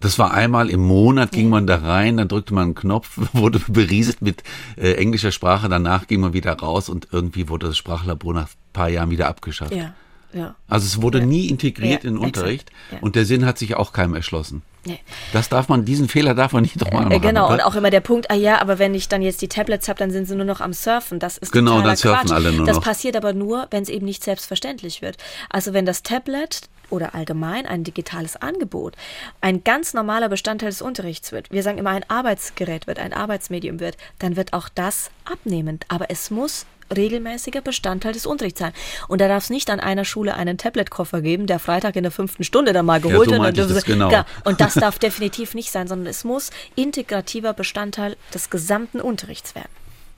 das 0.00 0.18
war 0.18 0.32
einmal 0.32 0.70
im 0.70 0.80
Monat, 0.80 1.30
ging 1.30 1.48
man 1.48 1.66
da 1.66 1.76
rein, 1.76 2.16
dann 2.16 2.28
drückte 2.28 2.54
man 2.54 2.64
einen 2.64 2.74
Knopf, 2.74 3.18
wurde 3.32 3.60
berieselt 3.68 4.22
mit 4.22 4.42
äh, 4.76 4.94
englischer 4.94 5.30
Sprache, 5.32 5.68
danach 5.68 6.06
ging 6.06 6.20
man 6.20 6.32
wieder 6.32 6.52
raus 6.52 6.88
und 6.88 7.08
irgendwie 7.12 7.48
wurde 7.48 7.68
das 7.68 7.76
Sprachlabor 7.76 8.34
nach 8.34 8.48
ein 8.48 8.72
paar 8.72 8.88
Jahren 8.88 9.10
wieder 9.10 9.28
abgeschafft. 9.28 9.74
Ja, 9.74 9.94
ja. 10.32 10.54
Also 10.68 10.86
es 10.86 11.02
wurde 11.02 11.18
ja. 11.18 11.26
nie 11.26 11.48
integriert 11.48 12.04
in 12.04 12.14
den 12.14 12.22
Unterricht 12.22 12.70
und 13.00 13.14
der 13.14 13.24
Sinn 13.24 13.44
hat 13.44 13.58
sich 13.58 13.76
auch 13.76 13.92
keinem 13.92 14.14
erschlossen. 14.14 14.62
Nee. 14.84 14.98
Das 15.34 15.50
darf 15.50 15.68
man, 15.68 15.84
diesen 15.84 16.08
Fehler 16.08 16.34
darf 16.34 16.52
man 16.52 16.62
nicht 16.62 16.80
nochmal 16.80 17.02
machen. 17.02 17.12
Äh, 17.12 17.20
genau, 17.20 17.46
oder? 17.46 17.54
und 17.54 17.60
auch 17.60 17.74
immer 17.74 17.90
der 17.90 18.00
Punkt, 18.00 18.30
ah 18.30 18.34
ja, 18.34 18.62
aber 18.62 18.78
wenn 18.78 18.94
ich 18.94 19.08
dann 19.08 19.20
jetzt 19.20 19.42
die 19.42 19.48
Tablets 19.48 19.88
habe, 19.88 19.98
dann 19.98 20.10
sind 20.10 20.26
sie 20.26 20.34
nur 20.34 20.46
noch 20.46 20.62
am 20.62 20.72
Surfen. 20.72 21.18
Das 21.18 21.36
ist 21.36 21.52
Genau, 21.52 21.82
dann 21.82 21.96
surfen 21.96 22.28
Quatsch. 22.28 22.32
alle 22.32 22.52
nur 22.52 22.64
das 22.64 22.76
noch. 22.76 22.82
Das 22.82 22.92
passiert 22.92 23.16
aber 23.16 23.34
nur, 23.34 23.66
wenn 23.70 23.82
es 23.82 23.90
eben 23.90 24.06
nicht 24.06 24.24
selbstverständlich 24.24 25.02
wird. 25.02 25.18
Also 25.50 25.74
wenn 25.74 25.84
das 25.84 26.02
Tablet 26.02 26.62
oder 26.90 27.14
allgemein 27.14 27.66
ein 27.66 27.84
digitales 27.84 28.36
Angebot 28.36 28.96
ein 29.40 29.64
ganz 29.64 29.94
normaler 29.94 30.28
Bestandteil 30.28 30.70
des 30.70 30.82
Unterrichts 30.82 31.32
wird, 31.32 31.50
wir 31.50 31.62
sagen 31.62 31.78
immer 31.78 31.90
ein 31.90 32.08
Arbeitsgerät 32.08 32.86
wird, 32.86 32.98
ein 32.98 33.12
Arbeitsmedium 33.12 33.80
wird, 33.80 33.96
dann 34.18 34.36
wird 34.36 34.52
auch 34.52 34.68
das 34.68 35.10
abnehmend. 35.24 35.84
Aber 35.88 36.10
es 36.10 36.30
muss 36.30 36.66
regelmäßiger 36.94 37.60
Bestandteil 37.60 38.12
des 38.12 38.26
Unterrichts 38.26 38.60
sein. 38.60 38.72
Und 39.08 39.20
da 39.20 39.28
darf 39.28 39.44
es 39.44 39.50
nicht 39.50 39.70
an 39.70 39.80
einer 39.80 40.04
Schule 40.04 40.34
einen 40.34 40.58
Tablet-Koffer 40.58 41.22
geben, 41.22 41.46
der 41.46 41.58
Freitag 41.58 41.96
in 41.96 42.02
der 42.02 42.12
fünften 42.12 42.44
Stunde 42.44 42.72
dann 42.72 42.86
mal 42.86 43.00
geholt 43.00 43.30
ja, 43.30 43.36
so 43.36 43.42
wird. 43.42 43.58
Das 43.58 43.84
genau. 43.84 44.10
Ja, 44.10 44.26
und 44.44 44.60
das 44.60 44.74
darf 44.80 44.98
definitiv 44.98 45.54
nicht 45.54 45.70
sein, 45.70 45.88
sondern 45.88 46.08
es 46.08 46.24
muss 46.24 46.50
integrativer 46.74 47.52
Bestandteil 47.52 48.16
des 48.34 48.50
gesamten 48.50 49.00
Unterrichts 49.00 49.54
werden. 49.54 49.70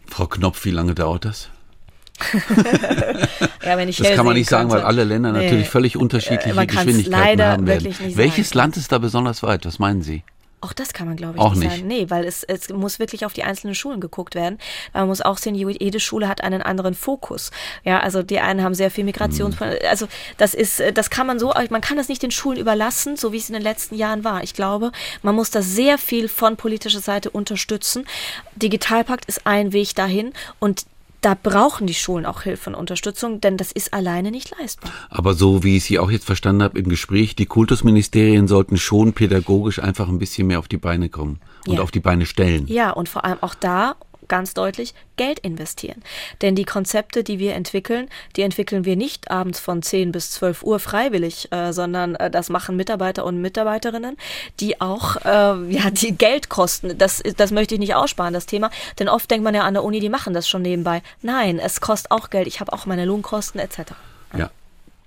Frau 0.07 0.27
Knopf, 0.27 0.65
wie 0.65 0.71
lange 0.71 0.95
dauert 0.95 1.25
das? 1.25 1.49
ja, 3.65 3.77
wenn 3.77 3.89
ich 3.89 3.97
das 3.97 4.15
kann 4.15 4.27
man 4.27 4.35
nicht 4.35 4.49
sagen, 4.49 4.71
weil 4.71 4.83
alle 4.83 5.05
Länder 5.05 5.33
nee. 5.33 5.45
natürlich 5.45 5.69
völlig 5.69 5.97
unterschiedliche 5.97 6.67
Geschwindigkeiten 6.67 7.45
haben 7.45 7.67
werden. 7.67 7.95
Welches 8.17 8.51
sagen. 8.51 8.59
Land 8.59 8.77
ist 8.77 8.93
da 8.93 8.99
besonders 8.99 9.43
weit? 9.43 9.65
Was 9.65 9.79
meinen 9.79 10.03
Sie? 10.03 10.23
Auch 10.63 10.73
das 10.73 10.93
kann 10.93 11.09
man, 11.09 11.17
glaube 11.17 11.35
ich, 11.35 11.41
auch 11.41 11.57
nicht, 11.57 11.73
sagen. 11.73 11.89
Nee, 11.89 12.09
weil 12.09 12.25
es, 12.25 12.45
es 12.45 12.69
muss 12.69 13.01
wirklich 13.01 13.27
auf 13.27 13.33
die 13.33 13.43
einzelnen 13.43 13.75
Schulen 13.75 14.01
geguckt 14.01 14.37
werden. 14.37 14.59
Man 14.93 15.09
muss 15.09 15.21
auch 15.21 15.37
sehen, 15.37 15.57
jede 15.57 15.99
Schule 15.99 16.29
hat 16.29 16.41
einen 16.41 16.63
anderen 16.63 16.95
Fokus. 16.95 17.51
Ja, 17.83 17.99
also 17.99 18.23
die 18.23 18.39
einen 18.39 18.63
haben 18.63 18.75
sehr 18.75 18.93
viel 18.93 19.03
Migrations... 19.03 19.59
Mhm. 19.59 19.67
Also 19.91 20.07
das 20.37 20.55
ist, 20.55 20.81
das 20.95 21.11
kann 21.11 21.27
man 21.27 21.41
so, 21.41 21.53
man 21.71 21.81
kann 21.81 21.97
das 21.97 22.09
nicht 22.09 22.23
den 22.23 22.31
Schulen 22.31 22.61
überlassen, 22.61 23.17
so 23.17 23.33
wie 23.33 23.39
es 23.39 23.49
in 23.49 23.55
den 23.55 23.63
letzten 23.63 23.97
Jahren 23.97 24.23
war. 24.23 24.45
Ich 24.45 24.55
glaube, 24.55 24.93
man 25.23 25.35
muss 25.35 25.51
da 25.51 25.63
sehr 25.63 25.99
viel 25.99 26.29
von 26.29 26.57
politischer 26.57 27.01
Seite 27.01 27.31
unterstützen. 27.31 28.07
Digitalpakt 28.55 29.25
ist 29.25 29.45
ein 29.49 29.73
Weg 29.73 29.97
dahin 29.97 30.33
und 30.61 30.87
da 31.23 31.35
brauchen 31.41 31.87
die 31.87 31.95
Schulen 31.95 32.27
auch 32.27 32.43
Hilfe 32.43 32.71
und 32.71 32.77
Unterstützung, 32.77 33.41
denn 33.41 33.57
das 33.57 33.73
ist 33.73 33.95
alleine 33.95 34.31
nicht 34.31 34.53
leistbar. 34.59 34.93
Aber 35.09 35.35
so 35.35 35.65
wie 35.65 35.77
ich 35.77 35.85
Sie 35.85 35.99
auch 35.99 36.11
jetzt 36.11 36.25
verstanden 36.25 36.63
habe 36.63 36.79
im 36.79 36.89
Gespräch, 36.89 37.37
die 37.37 37.47
Kultusministerien 37.47 38.49
sollten 38.49 38.77
schon 38.77 39.13
pädagogisch 39.13 39.79
einfach 39.79 40.09
ein 40.09 40.19
bisschen 40.19 40.49
mehr 40.49 40.59
auf 40.59 40.69
die 40.69 40.77
Beine 40.77 41.09
kommen 41.09 41.41
und 41.67 41.77
ja. 41.77 41.81
auf 41.81 41.93
die 41.93 42.01
Beine 42.01 42.27
stellen. 42.27 42.67
Ja, 42.67 42.91
und 42.91 43.09
vor 43.09 43.25
allem 43.25 43.39
auch 43.41 43.55
da 43.55 43.95
ganz 44.29 44.55
deutlich 44.55 44.95
Geld 45.17 45.39
investieren. 45.41 46.03
Denn 46.41 46.55
die 46.55 46.65
Konzepte, 46.65 47.25
die 47.25 47.39
wir 47.39 47.55
entwickeln, 47.55 48.09
die 48.37 48.43
entwickeln 48.43 48.85
wir 48.85 48.97
nicht 48.97 49.31
abends 49.31 49.61
von 49.61 49.83
10 49.83 50.13
bis 50.13 50.31
12 50.33 50.63
Uhr 50.63 50.79
freiwillig, 50.79 51.51
äh, 51.53 51.73
sondern 51.73 52.15
äh, 52.15 52.31
das 52.31 52.49
machen 52.49 52.77
Mitarbeiter 52.77 53.25
und 53.25 53.41
Mitarbeiterinnen, 53.41 54.17
die 54.61 54.81
auch 54.81 55.17
äh, 55.25 55.29
ja, 55.73 55.91
die 55.91 56.17
Geld 56.17 56.49
kosten. 56.49 56.97
Das, 56.99 57.23
das 57.37 57.51
möchte 57.51 57.75
ich 57.75 57.81
nicht 57.81 57.95
aussparen, 57.95 58.35
das 58.35 58.47
Thema. 58.47 58.71
Denn 58.99 59.09
oft 59.09 59.31
denkt 59.31 59.45
man 59.45 59.55
ja 59.55 59.63
an 59.63 59.75
der 59.75 59.85
Uni, 59.85 60.01
die 60.01 60.09
machen 60.09 60.35
das 60.35 60.49
schon 60.49 60.63
nebenbei. 60.63 61.03
Nein, 61.23 61.59
es 61.59 61.81
kostet 61.81 62.11
auch 62.11 62.31
Geld. 62.31 62.47
Ich 62.47 62.61
habe 62.61 62.73
auch 62.73 62.87
meine 62.87 63.05
Lohnkosten 63.05 63.61
etc. 63.61 63.93
Ja, 64.37 64.51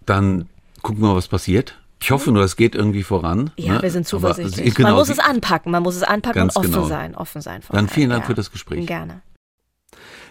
dann 0.05 0.49
gucken 0.81 1.01
wir 1.01 1.09
mal, 1.09 1.15
was 1.15 1.27
passiert. 1.27 1.75
Ich 2.05 2.11
hoffe 2.11 2.31
nur, 2.31 2.43
es 2.43 2.55
geht 2.55 2.75
irgendwie 2.75 3.01
voran. 3.01 3.49
Ja, 3.57 3.73
ne? 3.73 3.81
wir 3.81 3.89
sind 3.89 4.05
zuversichtlich. 4.05 4.67
Aber, 4.67 4.75
genau, 4.75 4.89
man 4.89 4.97
muss 4.99 5.09
es 5.09 5.17
anpacken, 5.17 5.71
man 5.71 5.81
muss 5.81 5.95
es 5.95 6.03
anpacken 6.03 6.43
und 6.43 6.55
offen 6.55 6.71
genau. 6.71 6.85
sein, 6.85 7.15
offen 7.15 7.41
sein. 7.41 7.61
Dann 7.71 7.89
vielen 7.89 8.11
Dank 8.11 8.25
ja. 8.25 8.27
für 8.27 8.35
das 8.35 8.51
Gespräch. 8.51 8.85
Gerne. 8.85 9.23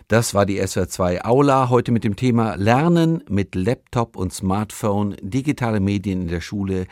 Das 0.08 0.34
war 0.34 0.44
die 0.44 0.60
SWR2 0.60 1.24
Aula 1.24 1.70
heute 1.70 1.90
mit 1.90 2.04
dem 2.04 2.14
Thema 2.14 2.56
Lernen 2.56 3.24
mit 3.30 3.54
Laptop 3.54 4.16
und 4.16 4.34
Smartphone, 4.34 5.16
digitale 5.22 5.80
Medien 5.80 6.20
in 6.22 6.28
der 6.28 6.42
Schule. 6.42 6.86